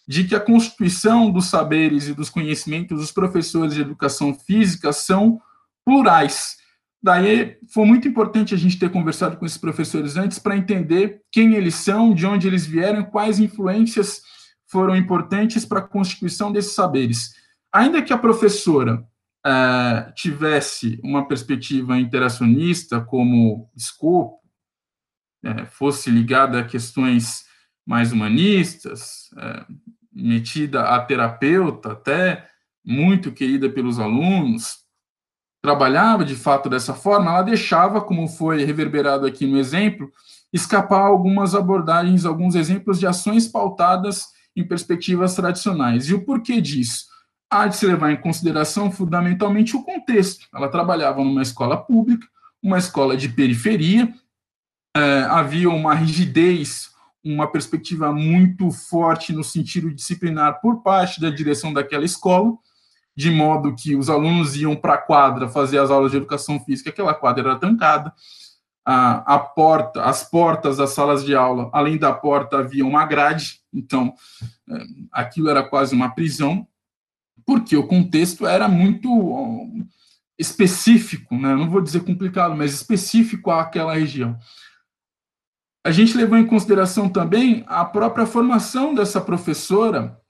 de 0.06 0.24
que 0.24 0.34
a 0.34 0.40
constituição 0.40 1.30
dos 1.30 1.46
saberes 1.46 2.08
e 2.08 2.14
dos 2.14 2.30
conhecimentos 2.30 2.98
dos 2.98 3.12
professores 3.12 3.74
de 3.74 3.80
educação 3.80 4.34
física 4.34 4.92
são 4.92 5.40
plurais. 5.84 6.56
Daí 7.02 7.56
foi 7.72 7.86
muito 7.86 8.08
importante 8.08 8.54
a 8.54 8.58
gente 8.58 8.78
ter 8.78 8.90
conversado 8.90 9.36
com 9.36 9.46
esses 9.46 9.58
professores 9.58 10.16
antes 10.16 10.38
para 10.38 10.56
entender 10.56 11.22
quem 11.30 11.54
eles 11.54 11.76
são, 11.76 12.12
de 12.12 12.26
onde 12.26 12.46
eles 12.46 12.66
vieram, 12.66 13.04
quais 13.04 13.38
influências 13.38 14.22
foram 14.66 14.96
importantes 14.96 15.64
para 15.64 15.78
a 15.78 15.86
constituição 15.86 16.52
desses 16.52 16.72
saberes. 16.72 17.34
Ainda 17.72 18.02
que 18.02 18.12
a 18.12 18.18
professora 18.18 19.06
é, 19.44 20.12
tivesse 20.14 21.00
uma 21.02 21.26
perspectiva 21.26 21.98
interacionista 21.98 23.00
como 23.00 23.70
escopo, 23.76 24.38
é, 25.44 25.64
fosse 25.66 26.10
ligada 26.10 26.60
a 26.60 26.64
questões 26.64 27.44
mais 27.86 28.12
humanistas, 28.12 29.30
é, 29.38 29.64
metida 30.12 30.82
a 30.82 31.00
terapeuta, 31.00 31.92
até 31.92 32.46
muito 32.84 33.32
querida 33.32 33.70
pelos 33.70 33.98
alunos, 33.98 34.78
trabalhava 35.62 36.24
de 36.24 36.34
fato 36.34 36.68
dessa 36.68 36.94
forma, 36.94 37.30
ela 37.30 37.42
deixava, 37.42 38.00
como 38.00 38.28
foi 38.28 38.64
reverberado 38.64 39.26
aqui 39.26 39.46
no 39.46 39.58
exemplo, 39.58 40.10
escapar 40.52 41.00
algumas 41.00 41.54
abordagens, 41.54 42.24
alguns 42.24 42.54
exemplos 42.54 42.98
de 42.98 43.06
ações 43.06 43.46
pautadas 43.46 44.26
em 44.56 44.66
perspectivas 44.66 45.34
tradicionais. 45.34 46.08
E 46.08 46.14
o 46.14 46.24
porquê 46.24 46.60
disso? 46.60 47.06
Há 47.50 47.66
de 47.66 47.76
se 47.76 47.86
levar 47.86 48.12
em 48.12 48.20
consideração 48.20 48.90
fundamentalmente 48.90 49.74
o 49.74 49.82
contexto. 49.82 50.46
Ela 50.54 50.68
trabalhava 50.68 51.24
numa 51.24 51.42
escola 51.42 51.76
pública, 51.76 52.26
uma 52.62 52.78
escola 52.78 53.16
de 53.16 53.28
periferia, 53.28 54.12
é, 54.96 55.22
havia 55.22 55.70
uma 55.70 55.94
rigidez 55.94 56.90
uma 57.24 57.50
perspectiva 57.50 58.12
muito 58.12 58.70
forte 58.70 59.32
no 59.32 59.42
sentido 59.42 59.94
disciplinar 59.94 60.60
por 60.60 60.82
parte 60.82 61.20
da 61.20 61.30
direção 61.30 61.72
daquela 61.72 62.04
escola, 62.04 62.56
de 63.16 63.30
modo 63.30 63.74
que 63.74 63.96
os 63.96 64.08
alunos 64.08 64.56
iam 64.56 64.76
para 64.76 64.94
a 64.94 64.98
quadra 64.98 65.48
fazer 65.48 65.78
as 65.78 65.90
aulas 65.90 66.12
de 66.12 66.16
educação 66.16 66.60
física, 66.60 66.90
aquela 66.90 67.14
quadra 67.14 67.50
era 67.50 67.58
trancada, 67.58 68.12
a, 68.84 69.34
a, 69.34 69.38
porta, 69.38 70.02
as 70.04 70.22
portas 70.22 70.76
das 70.76 70.90
salas 70.90 71.24
de 71.24 71.34
aula, 71.34 71.68
além 71.72 71.98
da 71.98 72.12
porta 72.12 72.58
havia 72.58 72.86
uma 72.86 73.04
grade, 73.04 73.60
então 73.74 74.14
é, 74.70 74.84
aquilo 75.12 75.50
era 75.50 75.62
quase 75.62 75.94
uma 75.94 76.14
prisão, 76.14 76.66
porque 77.48 77.74
o 77.74 77.86
contexto 77.86 78.46
era 78.46 78.68
muito 78.68 79.08
específico, 80.38 81.34
né? 81.34 81.56
não 81.56 81.70
vou 81.70 81.80
dizer 81.80 82.04
complicado, 82.04 82.54
mas 82.54 82.74
específico 82.74 83.50
àquela 83.50 83.94
região 83.94 84.38
a 85.88 85.90
gente 85.90 86.16
levou 86.18 86.36
em 86.36 86.46
consideração 86.46 87.08
também 87.08 87.64
a 87.66 87.82
própria 87.82 88.26
formação 88.26 88.94
dessa 88.94 89.22
professora, 89.22 90.20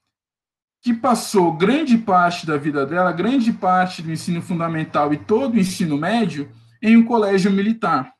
que 0.81 0.93
passou 0.93 1.57
grande 1.57 1.97
parte 1.97 2.47
da 2.47 2.55
vida 2.55 2.85
dela, 2.85 3.11
grande 3.11 3.51
parte 3.51 4.01
do 4.01 4.09
ensino 4.09 4.41
fundamental 4.41 5.13
e 5.13 5.17
todo 5.17 5.55
o 5.55 5.59
ensino 5.59 5.97
médio 5.97 6.49
em 6.81 6.95
um 6.95 7.05
colégio 7.05 7.51
militar. 7.51 8.13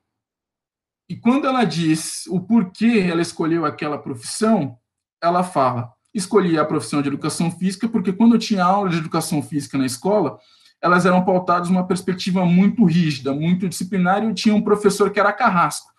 E 1.10 1.16
quando 1.16 1.48
ela 1.48 1.64
diz 1.64 2.28
o 2.28 2.42
porquê 2.42 3.08
ela 3.10 3.22
escolheu 3.22 3.66
aquela 3.66 3.98
profissão, 3.98 4.78
ela 5.24 5.42
fala: 5.42 5.94
escolhi 6.14 6.58
a 6.58 6.66
profissão 6.66 7.02
de 7.02 7.08
educação 7.08 7.52
física 7.52 7.88
porque 7.88 8.14
quando 8.14 8.36
eu 8.36 8.40
tinha 8.40 8.64
aula 8.64 8.90
de 8.90 8.98
educação 8.98 9.42
física 9.42 9.78
na 9.78 9.86
escola, 9.86 10.40
elas 10.82 11.06
eram 11.06 11.26
pautadas 11.26 11.70
numa 11.70 11.86
perspectiva 11.86 12.46
muito 12.46 12.86
rígida, 12.86 13.34
muito 13.34 13.68
disciplinar, 13.68 14.24
e 14.24 14.28
eu 14.28 14.34
tinha 14.34 14.56
um 14.56 14.62
professor 14.62 15.12
que 15.12 15.20
era 15.20 15.34
carrasco. 15.34 15.92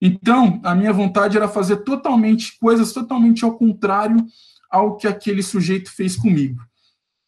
Então, 0.00 0.60
a 0.62 0.74
minha 0.74 0.92
vontade 0.92 1.36
era 1.36 1.48
fazer 1.48 1.78
totalmente 1.78 2.56
coisas 2.58 2.92
totalmente 2.92 3.44
ao 3.44 3.56
contrário 3.56 4.24
ao 4.70 4.96
que 4.96 5.08
aquele 5.08 5.42
sujeito 5.42 5.90
fez 5.90 6.14
comigo. 6.14 6.62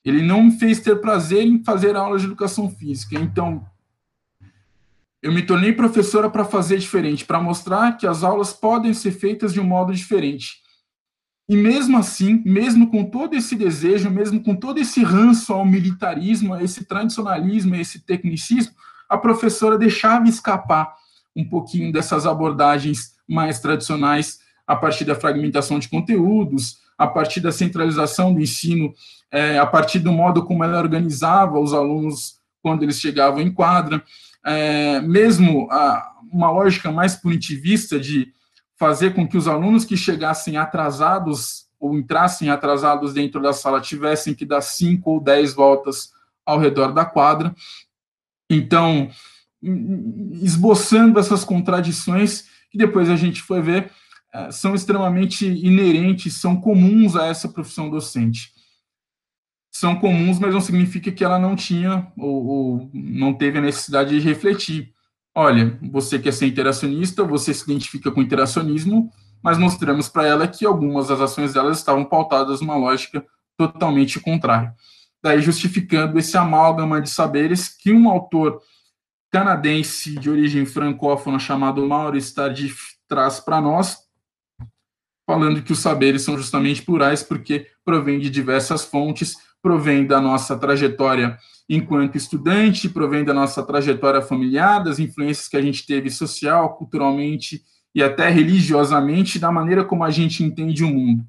Ele 0.05 0.23
não 0.23 0.45
me 0.45 0.53
fez 0.53 0.81
ter 0.81 1.01
prazer 1.01 1.45
em 1.45 1.63
fazer 1.65 1.97
aulas 1.97 2.23
de 2.23 2.29
educação 2.29 2.71
física. 2.71 3.17
Então, 3.17 3.67
Eu 5.23 5.33
me 5.33 5.43
tornei 5.43 5.71
professora 5.71 6.31
para 6.31 6.47
fazer 6.47 6.79
diferente, 6.79 7.27
para 7.27 7.39
mostrar 7.39 7.99
que 7.99 8.07
as 8.07 8.23
aulas 8.23 8.55
podem 8.55 8.95
ser 8.95 9.11
feitas 9.11 9.53
de 9.53 9.61
um 9.61 9.65
modo 9.65 9.93
diferente. 9.93 10.60
E 11.51 11.57
mesmo 11.57 11.99
assim, 11.99 12.41
mesmo 12.47 12.93
com 12.93 13.03
todo 13.03 13.35
esse 13.35 13.57
desejo, 13.57 14.09
mesmo 14.09 14.41
com 14.41 14.55
todo 14.55 14.79
esse 14.79 15.03
ranço 15.03 15.53
ao 15.53 15.67
militarismo, 15.67 16.55
a 16.55 16.63
esse 16.63 16.85
tradicionalismo, 16.85 17.75
a 17.75 17.79
esse 17.79 17.99
tecnicismo, 17.99 18.73
a 19.09 19.19
professora 19.19 19.77
deixava 19.77 20.29
escapar 20.29 20.95
um 21.35 21.45
pouquinho 21.45 21.93
dessas 21.93 22.25
abordagens 22.25 23.17
mais 23.27 23.59
tradicionais 23.59 24.39
a 24.65 24.77
partir 24.77 25.05
da 25.05 25.17
fragmentação 25.17 25.81
de 25.81 25.89
conteúdos, 25.89 26.79
a 26.97 27.09
partir 27.09 27.41
da 27.41 27.51
centralização 27.51 28.33
do 28.33 28.41
ensino, 28.41 28.95
é, 29.29 29.59
a 29.59 29.67
partir 29.67 29.99
do 29.99 30.13
modo 30.13 30.45
como 30.45 30.63
ela 30.63 30.79
organizava 30.79 31.59
os 31.59 31.75
alunos 31.75 32.39
quando 32.63 32.85
eles 32.85 33.01
chegavam 33.01 33.41
em 33.41 33.53
quadra. 33.53 34.01
É, 34.47 35.01
mesmo 35.01 35.67
a, 35.69 36.13
uma 36.31 36.49
lógica 36.53 36.93
mais 36.93 37.17
punitivista 37.17 37.99
de 37.99 38.33
fazer 38.81 39.15
com 39.15 39.29
que 39.29 39.37
os 39.37 39.47
alunos 39.47 39.85
que 39.85 39.95
chegassem 39.95 40.57
atrasados 40.57 41.67
ou 41.79 41.95
entrassem 41.95 42.49
atrasados 42.49 43.13
dentro 43.13 43.41
da 43.41 43.53
sala 43.53 43.81
tivessem 43.81 44.35
que 44.35 44.47
dar 44.47 44.63
cinco 44.63 45.11
ou 45.11 45.21
dez 45.21 45.53
voltas 45.53 46.11
ao 46.45 46.59
redor 46.59 46.93
da 46.93 47.05
quadra. 47.05 47.55
Então, 48.49 49.11
esboçando 50.43 51.21
essas 51.21 51.45
contradições 51.45 52.47
que 52.71 52.79
depois 52.79 53.11
a 53.11 53.17
gente 53.17 53.43
foi 53.43 53.61
ver 53.61 53.93
é, 54.33 54.51
são 54.51 54.75
extremamente 54.75 55.47
inerentes, 55.47 56.41
são 56.41 56.59
comuns 56.59 57.17
a 57.17 57.27
essa 57.27 57.49
profissão 57.49 57.91
docente 57.91 58.59
são 59.71 59.97
comuns, 59.97 60.39
mas 60.39 60.53
não 60.53 60.61
significa 60.61 61.13
que 61.13 61.25
ela 61.25 61.39
não 61.39 61.55
tinha 61.55 62.11
ou, 62.19 62.47
ou, 62.47 62.91
não 62.93 63.33
teve 63.33 63.59
a 63.59 63.63
necessidade 63.63 64.11
de 64.11 64.19
refletir. 64.19 64.93
Olha, 65.35 65.79
você 65.91 66.19
quer 66.19 66.33
ser 66.33 66.47
interacionista, 66.47 67.23
você 67.25 67.55
se 67.55 67.63
identifica 67.65 68.11
com 68.11 68.21
interacionismo, 68.21 69.11
mas 69.43 69.59
mostramos 69.59 70.09
para 70.09 70.27
ela 70.27 70.49
que 70.49 70.67
algumas 70.67 71.09
das 71.09 71.21
ações 71.21 71.55
delas 71.55 71.79
estavam 71.79 72.05
pautadas 72.05 72.61
numa 72.61 72.77
lógica 72.77 73.25
totalmente 73.57 74.19
contrária. 74.19 74.75
Daí 75.23 75.41
justificando 75.41 76.19
esse 76.19 76.37
amálgama 76.37 77.01
de 77.01 77.11
saberes 77.11 77.69
que 77.69 77.93
um 77.93 78.09
autor 78.09 78.61
canadense 79.31 80.19
de 80.19 80.29
origem 80.29 80.67
francófona 80.67 81.39
chamado 81.39 81.87
Maurice 81.87 82.35
Tardif 82.35 82.97
traz 83.07 83.39
para 83.39 83.61
nós, 83.61 83.99
falando 85.27 85.63
que 85.63 85.73
os 85.73 85.79
saberes 85.79 86.23
são 86.23 86.37
justamente 86.37 86.83
plurais 86.83 87.23
porque 87.23 87.69
provêm 87.85 88.19
de 88.19 88.29
diversas 88.29 88.85
fontes, 88.85 89.37
provém 89.63 90.07
da 90.07 90.21
nossa 90.21 90.59
trajetória 90.59 91.39
enquanto 91.73 92.17
estudante, 92.17 92.89
provém 92.89 93.25
da 93.25 93.33
nossa 93.33 93.63
trajetória 93.63 94.21
familiar, 94.21 94.83
das 94.83 94.99
influências 94.99 95.47
que 95.47 95.57
a 95.57 95.63
gente 95.63 95.87
teve 95.87 96.11
social, 96.11 96.75
culturalmente 96.77 97.63
e 97.95 98.03
até 98.03 98.29
religiosamente, 98.29 99.39
da 99.39 99.53
maneira 99.53 99.85
como 99.85 100.03
a 100.03 100.11
gente 100.11 100.43
entende 100.43 100.83
o 100.83 100.89
mundo. 100.89 101.25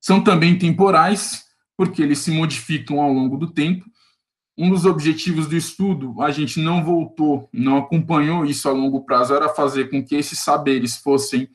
São 0.00 0.20
também 0.20 0.58
temporais, 0.58 1.44
porque 1.76 2.02
eles 2.02 2.18
se 2.18 2.32
modificam 2.32 3.00
ao 3.00 3.12
longo 3.12 3.36
do 3.36 3.52
tempo. 3.52 3.84
Um 4.58 4.68
dos 4.68 4.84
objetivos 4.84 5.46
do 5.46 5.56
estudo, 5.56 6.20
a 6.20 6.32
gente 6.32 6.58
não 6.58 6.84
voltou, 6.84 7.48
não 7.52 7.78
acompanhou 7.78 8.44
isso 8.44 8.68
a 8.68 8.72
longo 8.72 9.04
prazo, 9.04 9.32
era 9.32 9.48
fazer 9.48 9.90
com 9.90 10.04
que 10.04 10.16
esses 10.16 10.40
saberes 10.40 10.96
fossem 10.96 11.48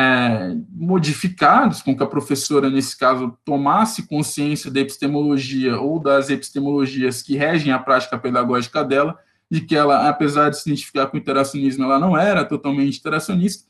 é, 0.00 0.56
modificados, 0.72 1.82
com 1.82 1.94
que 1.94 2.02
a 2.02 2.06
professora, 2.06 2.70
nesse 2.70 2.96
caso, 2.96 3.36
tomasse 3.44 4.06
consciência 4.06 4.70
da 4.70 4.80
epistemologia 4.80 5.78
ou 5.78 5.98
das 5.98 6.30
epistemologias 6.30 7.20
que 7.20 7.36
regem 7.36 7.70
a 7.70 7.78
prática 7.78 8.18
pedagógica 8.18 8.82
dela, 8.82 9.18
de 9.50 9.60
que 9.60 9.76
ela, 9.76 10.08
apesar 10.08 10.48
de 10.48 10.58
se 10.58 10.68
identificar 10.70 11.06
com 11.06 11.16
o 11.16 11.20
interacionismo, 11.20 11.84
ela 11.84 11.98
não 11.98 12.16
era 12.16 12.44
totalmente 12.44 12.98
interacionista, 12.98 13.64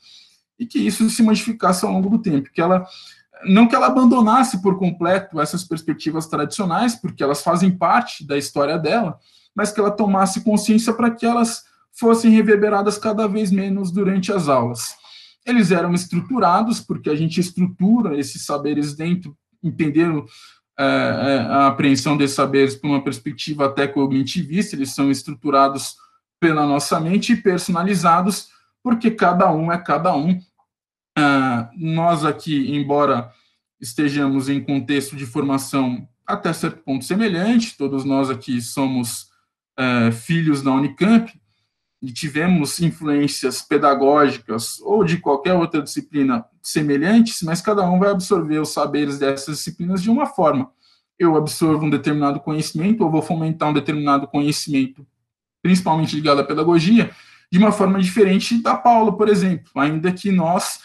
e 0.57 0.65
que 0.65 0.79
isso 0.79 1.09
se 1.09 1.21
modificasse 1.21 1.83
ao 1.85 1.91
longo 1.91 2.09
do 2.09 2.19
tempo, 2.19 2.49
que 2.53 2.61
ela 2.61 2.85
não 3.43 3.67
que 3.67 3.75
ela 3.75 3.87
abandonasse 3.87 4.61
por 4.61 4.77
completo 4.77 5.41
essas 5.41 5.63
perspectivas 5.63 6.27
tradicionais, 6.27 6.95
porque 6.95 7.23
elas 7.23 7.41
fazem 7.41 7.71
parte 7.71 8.25
da 8.25 8.37
história 8.37 8.77
dela, 8.77 9.17
mas 9.55 9.71
que 9.71 9.79
ela 9.79 9.89
tomasse 9.89 10.41
consciência 10.41 10.93
para 10.93 11.09
que 11.09 11.25
elas 11.25 11.63
fossem 11.91 12.29
reverberadas 12.31 12.99
cada 12.99 13.27
vez 13.27 13.51
menos 13.51 13.91
durante 13.91 14.31
as 14.31 14.47
aulas. 14.47 15.00
Eles 15.45 15.71
eram 15.71 15.93
estruturados, 15.93 16.79
porque 16.79 17.09
a 17.09 17.15
gente 17.15 17.39
estrutura 17.39 18.17
esses 18.17 18.45
saberes 18.45 18.95
dentro, 18.95 19.35
entendendo 19.63 20.25
é, 20.79 20.83
é, 20.83 21.37
a 21.39 21.67
apreensão 21.67 22.17
desses 22.17 22.35
saberes 22.35 22.75
por 22.75 22.87
uma 22.87 23.03
perspectiva 23.03 23.65
até 23.65 23.87
cognitivista, 23.87 24.75
eles 24.75 24.93
são 24.93 25.11
estruturados 25.11 25.95
pela 26.39 26.65
nossa 26.65 26.99
mente 26.99 27.33
e 27.33 27.35
personalizados, 27.35 28.49
porque 28.83 29.11
cada 29.11 29.51
um 29.51 29.71
é 29.71 29.77
cada 29.77 30.15
um. 30.15 30.31
Uh, 31.17 31.67
nós 31.77 32.25
aqui, 32.25 32.75
embora 32.75 33.31
estejamos 33.79 34.49
em 34.49 34.63
contexto 34.63 35.15
de 35.15 35.25
formação 35.25 36.07
até 36.25 36.53
certo 36.53 36.81
ponto 36.83 37.03
semelhante, 37.03 37.77
todos 37.77 38.05
nós 38.05 38.29
aqui 38.29 38.61
somos 38.61 39.27
uh, 39.79 40.11
filhos 40.11 40.61
da 40.63 40.71
Unicamp, 40.71 41.31
e 42.01 42.11
tivemos 42.11 42.79
influências 42.79 43.61
pedagógicas 43.61 44.79
ou 44.81 45.03
de 45.03 45.17
qualquer 45.17 45.53
outra 45.53 45.81
disciplina 45.81 46.43
semelhantes, 46.61 47.41
mas 47.43 47.61
cada 47.61 47.87
um 47.87 47.99
vai 47.99 48.09
absorver 48.09 48.59
os 48.59 48.69
saberes 48.69 49.19
dessas 49.19 49.57
disciplinas 49.57 50.01
de 50.01 50.09
uma 50.09 50.25
forma. 50.25 50.71
Eu 51.19 51.35
absorvo 51.35 51.85
um 51.85 51.89
determinado 51.89 52.39
conhecimento 52.39 53.03
ou 53.03 53.11
vou 53.11 53.21
fomentar 53.21 53.69
um 53.69 53.73
determinado 53.73 54.27
conhecimento, 54.27 55.05
principalmente 55.61 56.15
ligado 56.15 56.41
à 56.41 56.43
pedagogia, 56.43 57.11
de 57.51 57.59
uma 57.59 57.71
forma 57.71 57.99
diferente 57.99 58.59
da 58.61 58.75
Paula, 58.75 59.15
por 59.15 59.29
exemplo, 59.29 59.69
ainda 59.75 60.11
que 60.11 60.31
nós 60.31 60.79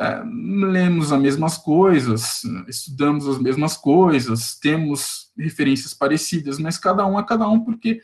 é, 0.00 0.22
lemos 0.24 1.12
as 1.12 1.20
mesmas 1.20 1.58
coisas, 1.58 2.42
estudamos 2.66 3.28
as 3.28 3.38
mesmas 3.38 3.76
coisas, 3.76 4.54
temos 4.58 5.30
referências 5.36 5.92
parecidas, 5.92 6.58
mas 6.58 6.78
cada 6.78 7.06
um 7.06 7.18
é 7.18 7.22
cada 7.22 7.46
um 7.46 7.60
porque 7.60 8.00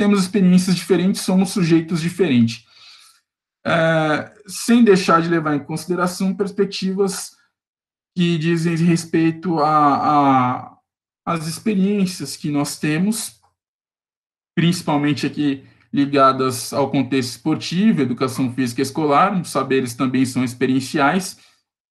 temos 0.00 0.22
experiências 0.22 0.74
diferentes, 0.74 1.20
somos 1.20 1.50
sujeitos 1.50 2.00
diferentes. 2.00 2.64
É, 3.66 4.32
sem 4.46 4.82
deixar 4.82 5.20
de 5.20 5.28
levar 5.28 5.54
em 5.54 5.62
consideração 5.62 6.34
perspectivas 6.34 7.36
que 8.16 8.38
dizem 8.38 8.76
respeito 8.76 9.58
a, 9.58 10.74
as 11.22 11.46
experiências 11.46 12.34
que 12.34 12.50
nós 12.50 12.78
temos, 12.78 13.38
principalmente 14.54 15.26
aqui 15.26 15.66
ligadas 15.92 16.72
ao 16.72 16.90
contexto 16.90 17.32
esportivo, 17.32 18.00
educação 18.00 18.54
física 18.54 18.80
escolar, 18.80 19.38
os 19.38 19.50
saberes 19.50 19.92
também 19.92 20.24
são 20.24 20.42
experienciais. 20.42 21.36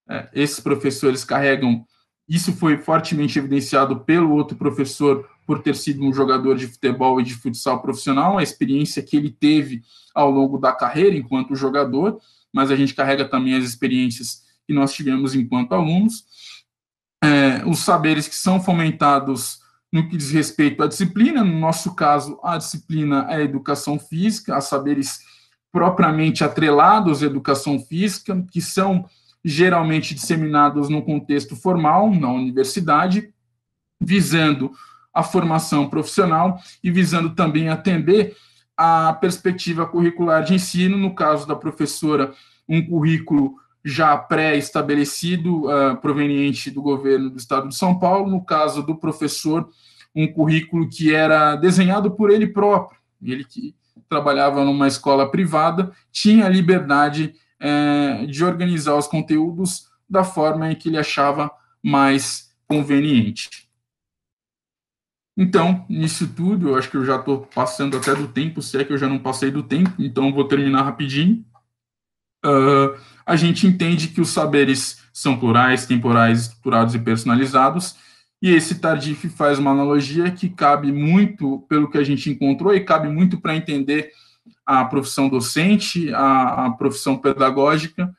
É, 0.10 0.28
esses 0.34 0.60
professores 0.60 1.24
carregam, 1.24 1.86
isso 2.30 2.54
foi 2.54 2.78
fortemente 2.78 3.39
evidenciado 3.39 4.02
pelo 4.02 4.32
outro 4.32 4.56
professor 4.56 5.28
por 5.48 5.63
ter 5.63 5.76
sido 5.76 6.06
um 6.06 6.13
jogador 6.13 6.56
de 6.56 6.68
futebol 6.68 7.20
e 7.20 7.24
de 7.24 7.34
futsal 7.34 7.82
profissional, 7.82 8.38
a 8.38 8.44
experiência 8.44 9.02
que 9.02 9.18
ele 9.18 9.32
teve 9.32 9.82
ao 10.13 10.30
longo 10.30 10.60
da 10.60 10.72
carreira 10.72 11.18
enquanto 11.18 11.56
jogador, 11.56 12.20
mas 12.54 12.70
a 12.70 12.76
gente 12.76 12.94
carrega 12.94 13.26
também 13.26 13.56
as 13.56 13.63
experiências 13.63 14.44
que 14.68 14.74
nós 14.74 14.94
tivemos 14.94 15.34
enquanto 15.34 15.74
alunos, 15.74 16.24
é, 17.24 17.65
os 17.65 17.80
saberes 17.80 18.28
que 18.28 18.36
são 18.36 18.62
fomentados 18.62 19.60
no 19.92 20.08
que 20.08 20.15
diz 20.15 20.30
respeito 20.30 20.84
à 20.84 20.88
disciplina, 20.88 21.44
no 21.44 21.60
nosso 21.60 21.96
caso, 21.96 22.39
a 22.44 22.58
disciplina 22.58 23.26
é 23.28 23.38
a 23.38 23.42
educação 23.42 23.98
física, 23.98 24.56
a 24.56 24.62
saberes 24.62 25.20
propriamente 25.72 26.44
atrelados 26.44 27.24
à 27.24 27.26
educação 27.26 27.80
física, 27.80 28.46
que 28.52 28.62
são 28.62 29.06
geralmente 29.50 30.14
disseminados 30.14 30.90
no 30.90 31.02
contexto 31.02 31.56
formal, 31.56 32.14
na 32.14 32.32
universidade, 32.32 33.34
visando 34.00 34.72
a 35.14 35.24
formação 35.24 35.90
profissional 35.90 36.60
e 36.84 36.92
visando 36.92 37.32
também 37.32 37.70
atender 37.70 38.36
a 38.78 39.12
perspectiva 39.14 39.86
curricular 39.86 40.44
de 40.44 40.54
ensino, 40.54 40.98
no 40.98 41.14
caso 41.14 41.48
da 41.48 41.56
professora, 41.56 42.34
um 42.67 42.86
currículo 42.86 43.56
já 43.84 44.15
pré-estabelecido, 44.17 45.65
uh, 45.65 45.98
proveniente 45.98 46.69
do 46.69 46.82
governo 46.82 47.30
do 47.30 47.38
estado 47.38 47.67
de 47.69 47.76
São 47.76 47.98
Paulo, 47.98 48.30
no 48.30 48.44
caso 48.44 48.84
do 48.84 48.96
professor, 48.96 49.67
um 50.15 50.32
currículo 50.32 50.88
que 50.88 51.13
era 51.13 51.56
desenhado 51.56 52.12
por 52.12 52.30
ele 52.30 52.48
próprio, 52.48 53.00
ele 53.21 53.44
que 53.44 53.76
trabalhava 54.08 54.63
numa 54.63 54.88
escola 54.88 55.30
privada, 55.30 55.92
tinha 56.12 56.48
liberdade 56.48 57.34
uh, 57.62 58.28
de 58.28 58.44
organizar 58.44 58.96
os 58.96 59.08
conteúdos 59.08 59.90
da 60.10 60.24
forma 60.24 60.72
em 60.72 60.76
que 60.76 60.90
ele 60.90 60.98
achava 60.98 61.52
mais 61.84 62.52
conveniente. 62.68 63.70
Então, 65.38 65.86
nisso 65.88 66.28
tudo, 66.28 66.70
eu 66.70 66.76
acho 66.76 66.90
que 66.90 66.98
eu 66.98 67.06
já 67.06 67.16
estou 67.16 67.48
passando 67.56 67.96
até 67.96 68.14
do 68.14 68.28
tempo, 68.28 68.62
se 68.62 68.78
é 68.78 68.84
que 68.84 68.92
eu 68.92 68.98
já 68.98 69.08
não 69.08 69.20
passei 69.20 69.50
do 69.50 69.64
tempo, 69.64 69.94
então 69.98 70.34
vou 70.34 70.44
terminar 70.46 70.84
rapidinho. 70.84 71.46
Uh, 72.46 73.00
a 73.26 73.36
gente 73.36 73.66
entende 73.66 74.10
que 74.10 74.20
os 74.20 74.30
saberes 74.30 75.02
são 75.14 75.40
plurais, 75.40 75.86
temporais, 75.86 76.42
estruturados 76.42 76.94
e 76.94 77.00
personalizados, 77.00 77.96
e 78.42 78.52
esse 78.52 78.80
Tardif 78.80 79.30
faz 79.30 79.60
uma 79.60 79.72
analogia 79.72 80.32
que 80.32 80.50
cabe 80.50 80.92
muito 80.92 81.60
pelo 81.70 81.90
que 81.90 81.98
a 81.98 82.04
gente 82.04 82.30
encontrou 82.30 82.74
e 82.74 82.84
cabe 82.84 83.10
muito 83.10 83.40
para 83.40 83.56
entender 83.56 84.12
a 84.70 84.86
profissão 84.86 85.28
docente, 85.28 86.13
a, 86.13 86.67
a 86.67 86.72
profissão 86.72 87.17
pedagógica, 87.17 88.15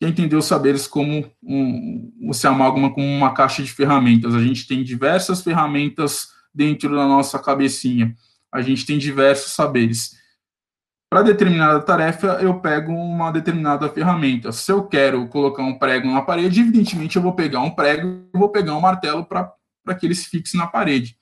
é 0.00 0.06
entender 0.06 0.36
os 0.36 0.44
saberes 0.44 0.86
como 0.86 1.28
um, 1.42 2.32
se 2.32 2.46
amálgama 2.46 2.94
como 2.94 3.04
uma 3.04 3.34
caixa 3.34 3.60
de 3.60 3.72
ferramentas. 3.72 4.32
A 4.32 4.40
gente 4.40 4.68
tem 4.68 4.84
diversas 4.84 5.42
ferramentas 5.42 6.28
dentro 6.54 6.94
da 6.94 7.08
nossa 7.08 7.40
cabecinha. 7.40 8.14
A 8.52 8.62
gente 8.62 8.86
tem 8.86 8.98
diversos 8.98 9.52
saberes. 9.52 10.16
Para 11.10 11.22
determinada 11.22 11.80
tarefa, 11.80 12.38
eu 12.40 12.60
pego 12.60 12.92
uma 12.92 13.32
determinada 13.32 13.88
ferramenta. 13.88 14.52
Se 14.52 14.70
eu 14.70 14.84
quero 14.84 15.26
colocar 15.26 15.64
um 15.64 15.76
prego 15.76 16.08
na 16.08 16.22
parede, 16.22 16.60
evidentemente 16.60 17.16
eu 17.16 17.22
vou 17.22 17.32
pegar 17.32 17.60
um 17.62 17.70
prego, 17.70 18.28
e 18.32 18.38
vou 18.38 18.48
pegar 18.48 18.76
um 18.76 18.80
martelo 18.80 19.26
para 19.26 19.94
que 19.98 20.06
ele 20.06 20.14
se 20.14 20.28
fixe 20.28 20.56
na 20.56 20.68
parede. 20.68 21.16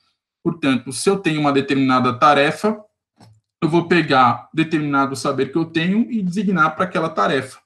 Portanto, 0.45 0.93
se 0.93 1.09
eu 1.09 1.19
tenho 1.19 1.41
uma 1.41 1.55
determinada 1.55 2.13
tarefa, 2.19 2.79
eu 3.63 3.69
vou 3.69 3.89
pegar 3.89 4.49
determinado 4.55 5.17
saber 5.17 5.51
que 5.51 5.59
eu 5.59 5.65
tenho 5.65 6.11
e 6.11 6.23
designar 6.23 6.75
para 6.75 6.85
aquela 6.85 7.09
tarefa. 7.09 7.59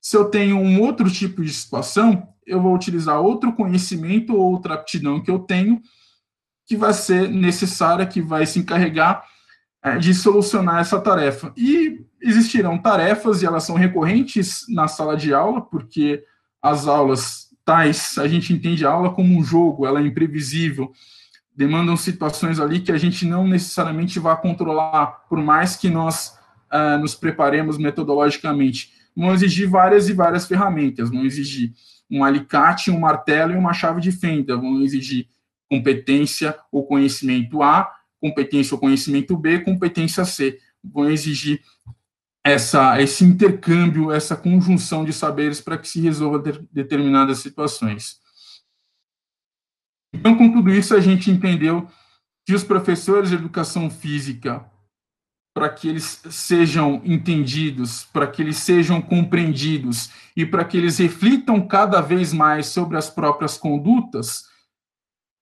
Se 0.00 0.16
eu 0.16 0.24
tenho 0.24 0.58
um 0.58 0.80
outro 0.80 1.10
tipo 1.10 1.42
de 1.44 1.52
situação, 1.52 2.28
eu 2.44 2.60
vou 2.60 2.74
utilizar 2.74 3.20
outro 3.20 3.52
conhecimento 3.52 4.34
ou 4.34 4.52
outra 4.52 4.74
aptidão 4.74 5.22
que 5.22 5.30
eu 5.30 5.38
tenho, 5.38 5.80
que 6.66 6.76
vai 6.76 6.92
ser 6.92 7.28
necessária, 7.28 8.06
que 8.06 8.20
vai 8.20 8.46
se 8.46 8.58
encarregar 8.58 9.24
é, 9.82 9.98
de 9.98 10.12
solucionar 10.12 10.80
essa 10.80 11.00
tarefa. 11.00 11.52
E 11.56 12.04
existirão 12.20 12.78
tarefas, 12.78 13.42
e 13.42 13.46
elas 13.46 13.64
são 13.64 13.76
recorrentes 13.76 14.64
na 14.68 14.88
sala 14.88 15.16
de 15.16 15.32
aula, 15.32 15.60
porque 15.60 16.24
as 16.60 16.86
aulas 16.86 17.48
tais, 17.64 18.18
a 18.18 18.26
gente 18.26 18.52
entende 18.52 18.84
a 18.84 18.90
aula 18.90 19.12
como 19.12 19.36
um 19.36 19.44
jogo, 19.44 19.86
ela 19.86 20.00
é 20.00 20.06
imprevisível, 20.06 20.92
demandam 21.54 21.96
situações 21.96 22.58
ali 22.58 22.80
que 22.80 22.92
a 22.92 22.98
gente 22.98 23.26
não 23.26 23.46
necessariamente 23.46 24.18
vai 24.18 24.40
controlar, 24.40 25.24
por 25.28 25.38
mais 25.38 25.76
que 25.76 25.90
nós 25.90 26.38
uh, 26.72 26.98
nos 26.98 27.14
preparemos 27.14 27.78
metodologicamente. 27.78 28.92
Vão 29.14 29.34
exigir 29.34 29.68
várias 29.68 30.08
e 30.08 30.12
várias 30.12 30.46
ferramentas, 30.46 31.10
vão 31.10 31.24
exigir 31.24 31.72
um 32.10 32.24
alicate, 32.24 32.90
um 32.90 32.98
martelo 32.98 33.52
e 33.52 33.56
uma 33.56 33.72
chave 33.72 34.00
de 34.00 34.12
fenda, 34.12 34.56
vão 34.56 34.82
exigir 34.82 35.28
competência 35.68 36.56
ou 36.70 36.86
conhecimento 36.86 37.62
A, 37.62 37.90
competência 38.20 38.74
ou 38.74 38.80
conhecimento 38.80 39.36
B, 39.36 39.60
competência 39.60 40.24
C. 40.24 40.58
Vão 40.82 41.10
exigir 41.10 41.62
essa, 42.44 43.00
esse 43.00 43.24
intercâmbio, 43.24 44.10
essa 44.10 44.36
conjunção 44.36 45.04
de 45.04 45.12
saberes 45.12 45.60
para 45.60 45.78
que 45.78 45.88
se 45.88 46.00
resolva 46.00 46.38
de, 46.38 46.60
determinadas 46.72 47.38
situações. 47.38 48.21
Então, 50.12 50.36
com 50.36 50.52
tudo 50.52 50.70
isso, 50.70 50.94
a 50.94 51.00
gente 51.00 51.30
entendeu 51.30 51.88
que 52.44 52.54
os 52.54 52.64
professores 52.64 53.30
de 53.30 53.36
educação 53.36 53.88
física, 53.90 54.64
para 55.54 55.68
que 55.68 55.88
eles 55.88 56.22
sejam 56.30 57.00
entendidos, 57.04 58.04
para 58.04 58.26
que 58.26 58.42
eles 58.42 58.58
sejam 58.58 59.00
compreendidos 59.00 60.10
e 60.36 60.44
para 60.44 60.64
que 60.64 60.76
eles 60.76 60.98
reflitam 60.98 61.66
cada 61.66 62.00
vez 62.00 62.32
mais 62.32 62.66
sobre 62.66 62.96
as 62.96 63.08
próprias 63.08 63.56
condutas, 63.56 64.44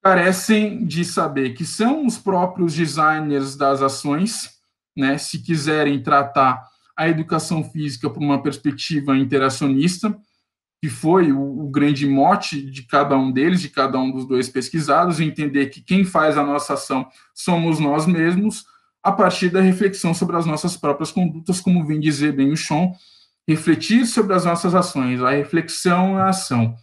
carecem 0.03 0.85
de 0.85 1.05
saber 1.05 1.55
que 1.55 1.65
são 1.65 2.07
os 2.07 2.19
próprios 2.19 2.75
designers 2.75 3.57
das 3.57 3.83
ações, 3.83 4.49
né, 4.97 5.19
se 5.19 5.43
quiserem 5.43 6.03
tratar 6.03 6.69
a 6.97 7.09
educação 7.09 7.63
física 7.65 8.11
por 8.11 8.23
uma 8.23 8.43
perspectiva 8.43 9.17
interacionista, 9.17 10.17
que 10.81 10.89
foi 10.89 11.31
o, 11.31 11.41
o, 11.41 11.71
grande 11.71 12.07
mote 12.07 12.63
de 12.63 12.83
cada 12.85 13.17
um 13.17 13.31
deles, 13.31 13.61
de 13.61 13.69
cada 13.69 13.99
um 13.99 14.11
dos 14.11 14.27
dois 14.27 14.49
pesquisados, 14.49 15.21
entender 15.21 15.67
que 15.67 15.83
quem 15.83 16.05
faz 16.05 16.39
a 16.39 16.45
nossa 16.45 16.75
ação 16.75 17.07
somos 17.35 17.79
nós 17.79 18.07
mesmos, 18.07 18.65
a 19.03 19.13
partir 19.13 19.51
da 19.51 19.61
reflexão 19.61 20.15
sobre 20.15 20.37
as 20.37 20.47
nossas 20.47 20.77
próprias 20.77 21.13
condutas, 21.13 21.61
como 21.61 21.87
vem 21.87 22.01
dizer 22.01 22.33
bem 22.33 22.51
o 22.51 22.57
Sean, 22.57 22.93
refletir 23.47 24.07
sobre 24.07 24.35
as 24.35 24.45
nossas 24.45 24.75
ações, 24.75 25.23
a 25.23 25.31
reflexão 25.31 26.19
é 26.19 26.23
a 26.23 26.29
ação, 26.29 26.75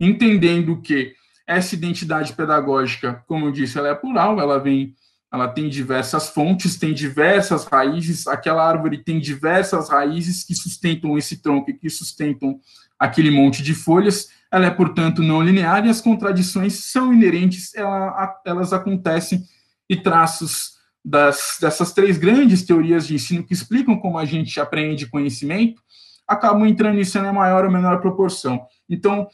entendendo 0.00 0.80
que 0.80 1.14
essa 1.46 1.74
identidade 1.74 2.32
pedagógica, 2.32 3.22
como 3.26 3.46
eu 3.46 3.52
disse, 3.52 3.78
ela 3.78 3.88
é 3.88 3.94
plural, 3.94 4.40
ela 4.40 4.58
vem 4.58 4.94
ela 5.34 5.48
tem 5.48 5.68
diversas 5.68 6.28
fontes, 6.28 6.76
tem 6.76 6.94
diversas 6.94 7.64
raízes, 7.64 8.28
aquela 8.28 8.64
árvore 8.64 8.98
tem 8.98 9.18
diversas 9.18 9.88
raízes 9.88 10.44
que 10.44 10.54
sustentam 10.54 11.18
esse 11.18 11.42
tronco 11.42 11.76
que 11.76 11.90
sustentam 11.90 12.60
aquele 12.98 13.30
monte 13.30 13.62
de 13.62 13.74
folhas, 13.74 14.28
ela 14.50 14.66
é, 14.66 14.70
portanto, 14.70 15.22
não 15.22 15.42
linear 15.42 15.84
e 15.84 15.90
as 15.90 16.00
contradições 16.00 16.84
são 16.84 17.12
inerentes, 17.12 17.74
ela, 17.74 18.40
elas 18.46 18.72
acontecem 18.72 19.42
e 19.88 19.96
traços 19.96 20.74
das, 21.04 21.58
dessas 21.60 21.92
três 21.92 22.16
grandes 22.16 22.62
teorias 22.62 23.06
de 23.06 23.14
ensino 23.14 23.44
que 23.44 23.52
explicam 23.52 23.98
como 23.98 24.18
a 24.18 24.24
gente 24.24 24.58
aprende 24.58 25.06
conhecimento 25.08 25.82
acabam 26.26 26.66
entrando 26.66 26.98
em 26.98 27.04
cena 27.04 27.30
em 27.30 27.34
maior 27.34 27.64
ou 27.64 27.70
menor 27.70 28.00
proporção. 28.00 28.66
Então, 28.88 29.28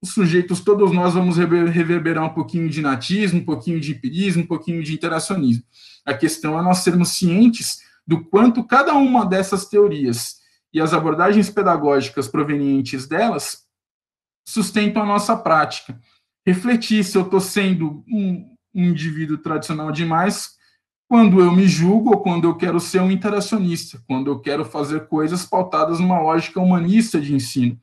os 0.00 0.10
sujeitos, 0.10 0.60
todos 0.60 0.92
nós 0.92 1.14
vamos 1.14 1.36
reverberar 1.36 2.24
um 2.24 2.34
pouquinho 2.34 2.68
de 2.68 2.80
natismo, 2.80 3.40
um 3.40 3.44
pouquinho 3.44 3.80
de 3.80 3.92
empirismo, 3.92 4.42
um 4.42 4.46
pouquinho 4.46 4.82
de 4.82 4.94
interacionismo. 4.94 5.64
A 6.04 6.14
questão 6.14 6.58
é 6.58 6.62
nós 6.62 6.78
sermos 6.78 7.10
cientes 7.10 7.82
do 8.06 8.22
quanto 8.24 8.62
cada 8.64 8.94
uma 8.94 9.24
dessas 9.24 9.66
teorias 9.66 10.36
e 10.74 10.80
as 10.80 10.92
abordagens 10.92 11.48
pedagógicas 11.48 12.26
provenientes 12.26 13.06
delas 13.06 13.64
sustentam 14.46 15.04
a 15.04 15.06
nossa 15.06 15.36
prática. 15.36 15.98
Refletir 16.44 17.04
se 17.04 17.16
eu 17.16 17.22
estou 17.22 17.40
sendo 17.40 18.04
um, 18.08 18.56
um 18.74 18.84
indivíduo 18.84 19.38
tradicional 19.38 19.92
demais 19.92 20.54
quando 21.08 21.40
eu 21.40 21.52
me 21.52 21.68
julgo 21.68 22.10
ou 22.10 22.20
quando 22.20 22.48
eu 22.48 22.56
quero 22.56 22.80
ser 22.80 23.00
um 23.00 23.10
interacionista, 23.10 24.02
quando 24.06 24.28
eu 24.30 24.40
quero 24.40 24.64
fazer 24.64 25.06
coisas 25.06 25.46
pautadas 25.46 26.00
numa 26.00 26.20
lógica 26.20 26.60
humanista 26.60 27.20
de 27.20 27.32
ensino. 27.32 27.80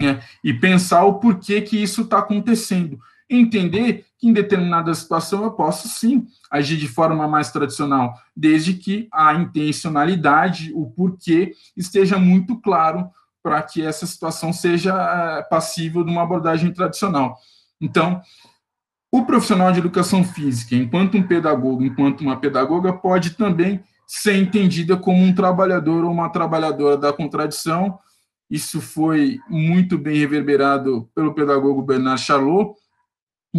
Né? 0.00 0.22
E 0.44 0.54
pensar 0.54 1.04
o 1.04 1.18
porquê 1.18 1.60
que 1.60 1.82
isso 1.82 2.02
está 2.02 2.18
acontecendo 2.18 3.00
entender 3.28 4.06
que 4.18 4.28
em 4.28 4.32
determinada 4.32 4.94
situação 4.94 5.44
eu 5.44 5.50
posso 5.50 5.88
sim 5.88 6.26
agir 6.50 6.76
de 6.76 6.88
forma 6.88 7.26
mais 7.28 7.50
tradicional, 7.50 8.14
desde 8.34 8.74
que 8.74 9.08
a 9.12 9.34
intencionalidade, 9.34 10.72
o 10.74 10.86
porquê 10.90 11.52
esteja 11.76 12.18
muito 12.18 12.56
claro 12.60 13.10
para 13.42 13.62
que 13.62 13.82
essa 13.82 14.06
situação 14.06 14.52
seja 14.52 14.92
eh, 14.92 15.42
passível 15.48 16.02
de 16.02 16.10
uma 16.10 16.22
abordagem 16.22 16.72
tradicional. 16.72 17.36
Então, 17.80 18.20
o 19.12 19.24
profissional 19.24 19.70
de 19.72 19.78
educação 19.78 20.24
física, 20.24 20.74
enquanto 20.74 21.16
um 21.16 21.22
pedagogo, 21.22 21.84
enquanto 21.84 22.22
uma 22.22 22.38
pedagoga, 22.38 22.92
pode 22.92 23.30
também 23.30 23.82
ser 24.06 24.36
entendida 24.36 24.96
como 24.96 25.22
um 25.22 25.34
trabalhador 25.34 26.04
ou 26.04 26.10
uma 26.10 26.28
trabalhadora 26.28 26.96
da 26.96 27.12
contradição. 27.12 27.98
Isso 28.50 28.80
foi 28.80 29.38
muito 29.48 29.96
bem 29.98 30.18
reverberado 30.18 31.08
pelo 31.14 31.34
pedagogo 31.34 31.82
Bernard 31.82 32.20
Charlot, 32.20 32.74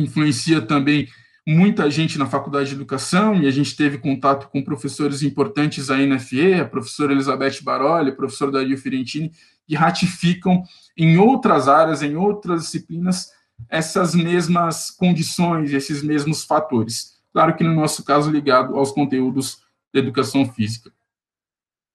influencia 0.01 0.61
também 0.61 1.07
muita 1.47 1.89
gente 1.89 2.17
na 2.17 2.25
faculdade 2.25 2.69
de 2.69 2.75
educação, 2.75 3.33
e 3.33 3.47
a 3.47 3.51
gente 3.51 3.73
teve 3.73 3.97
contato 3.97 4.49
com 4.49 4.61
professores 4.61 5.23
importantes 5.23 5.89
aí 5.89 6.05
na 6.05 6.19
FE, 6.19 6.55
a 6.55 6.65
professora 6.65 7.13
Elizabeth 7.13 7.61
Baroli, 7.63 8.11
o 8.11 8.15
professor 8.17 8.51
Dario 8.51 8.77
Fiorentini, 8.77 9.31
que 9.65 9.73
ratificam 9.73 10.61
em 10.97 11.17
outras 11.17 11.69
áreas, 11.69 12.03
em 12.03 12.17
outras 12.17 12.63
disciplinas, 12.63 13.31
essas 13.69 14.13
mesmas 14.13 14.91
condições, 14.91 15.71
esses 15.71 16.03
mesmos 16.03 16.43
fatores. 16.43 17.17
Claro 17.31 17.55
que 17.55 17.63
no 17.63 17.73
nosso 17.73 18.03
caso 18.03 18.29
ligado 18.29 18.75
aos 18.75 18.91
conteúdos 18.91 19.59
da 19.93 20.01
educação 20.01 20.45
física. 20.51 20.91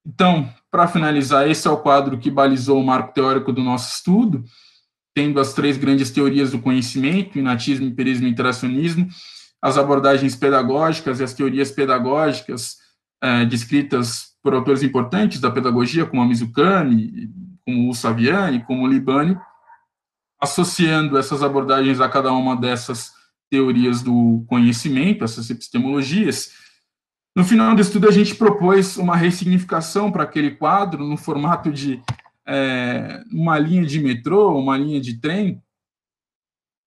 Então, 0.05 0.51
para 0.71 0.87
finalizar, 0.87 1.47
esse 1.47 1.67
é 1.67 1.71
o 1.71 1.77
quadro 1.77 2.17
que 2.17 2.31
balizou 2.31 2.79
o 2.79 2.85
marco 2.85 3.13
teórico 3.13 3.53
do 3.53 3.63
nosso 3.63 3.95
estudo 3.95 4.43
tendo 5.13 5.39
as 5.39 5.53
três 5.53 5.77
grandes 5.77 6.09
teorias 6.11 6.51
do 6.51 6.59
conhecimento, 6.59 7.37
inatismo, 7.37 7.85
empirismo 7.85 8.27
e 8.27 8.29
interacionismo, 8.29 9.07
as 9.61 9.77
abordagens 9.77 10.35
pedagógicas 10.35 11.19
e 11.19 11.23
as 11.23 11.33
teorias 11.33 11.71
pedagógicas 11.71 12.77
é, 13.21 13.45
descritas 13.45 14.33
por 14.43 14.53
autores 14.53 14.83
importantes 14.83 15.39
da 15.39 15.49
pedagogia, 15.49 16.05
como 16.05 16.21
a 16.21 16.25
Mizukami, 16.25 17.31
como 17.65 17.89
o 17.89 17.93
Saviani, 17.93 18.63
como 18.65 18.83
o 18.83 18.87
Libani, 18.87 19.37
associando 20.41 21.17
essas 21.17 21.41
abordagens 21.41 22.01
a 22.01 22.09
cada 22.09 22.33
uma 22.33 22.57
dessas 22.57 23.11
teorias 23.49 24.01
do 24.01 24.43
conhecimento, 24.47 25.23
essas 25.23 25.49
epistemologias. 25.49 26.51
No 27.35 27.45
final 27.45 27.73
do 27.73 27.81
estudo, 27.81 28.09
a 28.09 28.11
gente 28.11 28.35
propôs 28.35 28.97
uma 28.97 29.15
ressignificação 29.15 30.11
para 30.11 30.23
aquele 30.23 30.51
quadro, 30.51 31.07
no 31.07 31.15
formato 31.15 31.71
de 31.71 32.01
é, 32.47 33.23
uma 33.31 33.57
linha 33.57 33.85
de 33.85 33.99
metrô, 33.99 34.57
uma 34.57 34.77
linha 34.77 34.99
de 34.99 35.19
trem, 35.19 35.61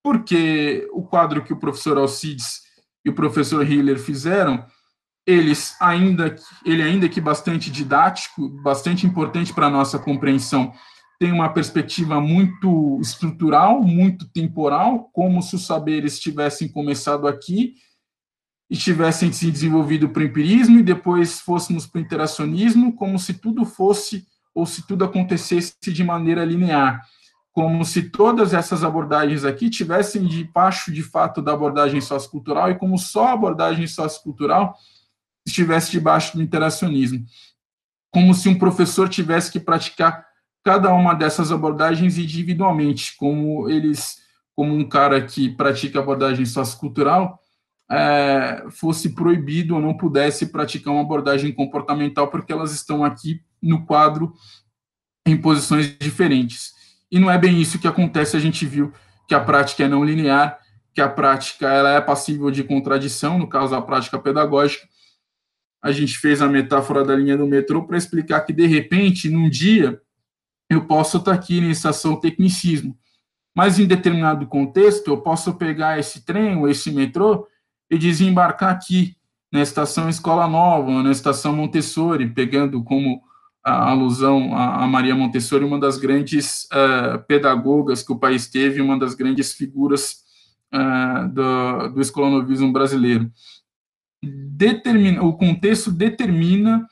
porque 0.03 0.87
o 0.93 1.03
quadro 1.03 1.43
que 1.43 1.53
o 1.53 1.59
professor 1.59 1.97
Alcides 1.97 2.61
e 3.03 3.09
o 3.09 3.15
professor 3.15 3.69
Hiller 3.69 3.99
fizeram, 3.99 4.65
eles 5.25 5.75
ainda 5.81 6.35
ele 6.65 6.81
ainda 6.81 7.09
que 7.09 7.19
bastante 7.19 7.69
didático, 7.69 8.47
bastante 8.61 9.05
importante 9.05 9.53
para 9.53 9.67
a 9.67 9.69
nossa 9.69 9.99
compreensão, 9.99 10.71
tem 11.19 11.31
uma 11.31 11.49
perspectiva 11.49 12.21
muito 12.21 12.99
estrutural, 13.01 13.81
muito 13.81 14.29
temporal, 14.29 15.09
como 15.11 15.41
se 15.41 15.55
os 15.55 15.65
saberes 15.65 16.19
tivessem 16.19 16.69
começado 16.69 17.27
aqui 17.27 17.75
e 18.69 18.77
tivessem 18.77 19.31
se 19.31 19.49
desenvolvido 19.49 20.09
para 20.09 20.21
o 20.21 20.25
empirismo 20.25 20.79
e 20.79 20.83
depois 20.83 21.39
fôssemos 21.39 21.87
para 21.87 21.99
o 21.99 22.01
interacionismo, 22.01 22.95
como 22.95 23.17
se 23.17 23.33
tudo 23.33 23.65
fosse 23.65 24.25
ou 24.57 24.65
se 24.65 24.87
tudo 24.87 25.05
acontecesse 25.05 25.75
de 25.85 26.03
maneira 26.03 26.43
linear, 26.43 27.05
como 27.51 27.85
se 27.85 28.09
todas 28.09 28.55
essas 28.55 28.83
abordagens 28.83 29.45
aqui 29.45 29.69
tivessem 29.69 30.25
debaixo 30.25 30.91
de 30.91 31.03
fato 31.03 31.43
da 31.43 31.53
abordagem 31.53 32.01
sociocultural 32.01 32.71
e 32.71 32.75
como 32.75 32.97
só 32.97 33.27
a 33.27 33.33
abordagem 33.33 33.85
sociocultural 33.85 34.75
estivesse 35.45 35.91
debaixo 35.91 36.35
do 36.35 36.41
interacionismo, 36.41 37.23
como 38.11 38.33
se 38.33 38.49
um 38.49 38.57
professor 38.57 39.07
tivesse 39.07 39.51
que 39.51 39.59
praticar 39.59 40.25
cada 40.63 40.91
uma 40.91 41.13
dessas 41.13 41.51
abordagens 41.51 42.17
individualmente, 42.17 43.15
como 43.15 43.69
eles, 43.69 44.17
como 44.55 44.73
um 44.73 44.89
cara 44.89 45.21
que 45.21 45.49
pratica 45.49 45.99
abordagem 45.99 46.47
sociocultural, 46.47 47.39
é, 47.91 48.65
fosse 48.71 49.13
proibido 49.13 49.75
ou 49.75 49.81
não 49.81 49.95
pudesse 49.95 50.47
praticar 50.47 50.93
uma 50.93 51.03
abordagem 51.03 51.53
comportamental, 51.53 52.27
porque 52.27 52.51
elas 52.51 52.73
estão 52.73 53.03
aqui 53.03 53.45
no 53.61 53.85
quadro 53.85 54.33
em 55.25 55.37
posições 55.37 55.97
diferentes. 55.97 56.73
E 57.11 57.19
não 57.19 57.29
é 57.29 57.37
bem 57.37 57.61
isso 57.61 57.79
que 57.79 57.87
acontece, 57.87 58.35
a 58.35 58.39
gente 58.39 58.65
viu 58.65 58.93
que 59.27 59.35
a 59.35 59.39
prática 59.39 59.83
é 59.83 59.87
não 59.87 60.03
linear, 60.03 60.57
que 60.93 61.01
a 61.01 61.09
prática 61.09 61.67
ela 61.67 61.91
é 61.91 62.01
passível 62.01 62.49
de 62.49 62.63
contradição, 62.63 63.37
no 63.37 63.47
caso 63.47 63.75
a 63.75 63.81
prática 63.81 64.17
pedagógica. 64.17 64.87
A 65.81 65.91
gente 65.91 66.17
fez 66.17 66.41
a 66.41 66.47
metáfora 66.47 67.03
da 67.03 67.15
linha 67.15 67.37
do 67.37 67.45
metrô 67.45 67.85
para 67.85 67.97
explicar 67.97 68.41
que, 68.41 68.51
de 68.51 68.65
repente, 68.65 69.29
num 69.29 69.49
dia, 69.49 70.01
eu 70.69 70.85
posso 70.85 71.17
estar 71.17 71.33
aqui 71.33 71.61
na 71.61 71.69
estação 71.69 72.15
tecnicismo, 72.15 72.97
mas 73.55 73.79
em 73.79 73.85
determinado 73.85 74.45
contexto, 74.47 75.07
eu 75.07 75.21
posso 75.21 75.53
pegar 75.55 75.99
esse 75.99 76.25
trem 76.25 76.57
ou 76.57 76.69
esse 76.69 76.91
metrô 76.91 77.47
e 77.89 77.97
desembarcar 77.97 78.71
aqui 78.71 79.15
na 79.51 79.61
estação 79.61 80.09
Escola 80.09 80.47
Nova, 80.47 81.03
na 81.03 81.11
estação 81.11 81.55
Montessori, 81.55 82.29
pegando 82.29 82.83
como 82.83 83.21
a 83.67 83.89
alusão 83.89 84.55
a, 84.55 84.87
Maria 84.87 85.13
Montessori, 85.13 85.65
uma 85.65 85.77
das 85.77 85.97
grandes 85.97 86.65
uh, 86.65 87.19
pedagogas 87.27 88.01
que 88.01 88.13
o 88.13 88.17
país 88.17 88.47
teve, 88.47 88.79
uma 88.79 88.97
das 88.97 89.13
grandes 89.13 89.51
figuras 89.51 90.23
uh, 90.73 91.27
do, 91.27 91.89
do 91.89 92.01
escolonovismo 92.01 92.71
brasileiro. 92.71 93.29
Determina, 94.23 95.21
o 95.21 95.33
contexto 95.33 95.91
determina 95.91 96.87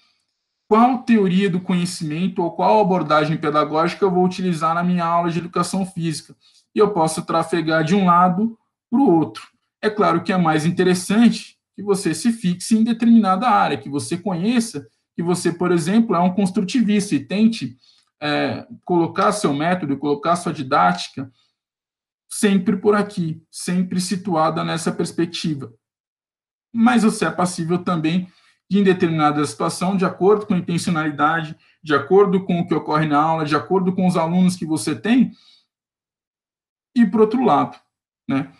qual 0.67 1.03
teoria 1.03 1.49
do 1.49 1.61
conhecimento 1.61 2.43
ou 2.43 2.51
qual 2.51 2.81
abordagem 2.81 3.37
pedagógica 3.37 4.03
eu 4.03 4.11
vou 4.11 4.25
utilizar 4.25 4.75
na 4.75 4.83
minha 4.83 5.05
aula 5.05 5.29
de 5.29 5.39
educação 5.39 5.85
física. 5.85 6.35
E 6.73 6.79
eu 6.79 6.89
posso 6.89 7.21
trafegar 7.25 7.85
de 7.85 7.95
um 7.95 8.05
lado 8.05 8.57
para 8.91 8.99
o 8.99 9.09
outro. 9.09 9.43
É 9.81 9.89
claro 9.89 10.23
que 10.23 10.33
é 10.33 10.37
mais 10.37 10.65
interessante 10.65 11.55
que 11.73 11.81
você 11.81 12.13
se 12.13 12.33
fixe 12.33 12.77
em 12.77 12.83
determinada 12.83 13.47
área, 13.47 13.77
que 13.77 13.89
você 13.89 14.17
conheça, 14.17 14.85
que 15.15 15.23
você, 15.23 15.51
por 15.51 15.71
exemplo, 15.71 16.15
é 16.15 16.19
um 16.19 16.33
construtivista 16.33 17.15
e 17.15 17.25
tente 17.25 17.77
é, 18.21 18.67
colocar 18.83 19.31
seu 19.31 19.53
método, 19.53 19.97
colocar 19.97 20.35
sua 20.35 20.53
didática 20.53 21.31
sempre 22.29 22.75
por 22.77 22.95
aqui, 22.95 23.41
sempre 23.49 24.01
situada 24.01 24.63
nessa 24.63 24.91
perspectiva. 24.91 25.73
Mas 26.73 27.03
você 27.03 27.25
é 27.25 27.31
passível 27.31 27.83
também 27.83 28.27
de, 28.69 28.79
em 28.79 28.83
determinada 28.83 29.45
situação, 29.45 29.95
de 29.95 30.05
acordo 30.05 30.45
com 30.45 30.53
a 30.53 30.57
intencionalidade, 30.57 31.55
de 31.81 31.93
acordo 31.93 32.43
com 32.43 32.59
o 32.59 32.67
que 32.67 32.73
ocorre 32.73 33.05
na 33.05 33.21
aula, 33.21 33.45
de 33.45 33.55
acordo 33.55 33.93
com 33.93 34.05
os 34.05 34.17
alunos 34.17 34.55
que 34.55 34.65
você 34.65 34.95
tem, 34.95 35.31
e 36.95 37.05
para 37.05 37.21
outro 37.21 37.43
lado, 37.43 37.77
né? 38.27 38.51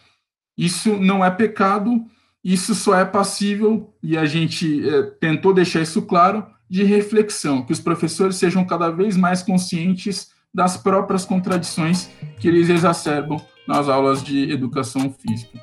Isso 0.58 0.98
não 0.98 1.24
é 1.24 1.30
pecado, 1.30 2.06
isso 2.46 2.76
só 2.76 3.00
é 3.00 3.04
passível, 3.04 3.92
e 4.04 4.16
a 4.16 4.26
gente 4.26 4.88
é, 4.88 5.02
tentou 5.20 5.52
deixar 5.52 5.82
isso 5.82 6.04
claro, 6.04 6.46
de 6.70 6.84
reflexão, 6.84 7.64
que 7.64 7.74
os 7.74 7.80
professores 7.80 8.36
sejam 8.36 8.64
cada 8.64 8.92
vez 8.92 9.18
mais 9.18 9.42
conscientes 9.42 10.30
das 10.54 10.78
próprias 10.78 11.26
contradições 11.26 12.08
que 12.40 12.48
eles 12.48 12.70
exacerbam 12.70 13.42
nas 13.68 13.90
aulas 13.90 14.24
de 14.24 14.52
educação 14.52 15.12
física. 15.12 15.60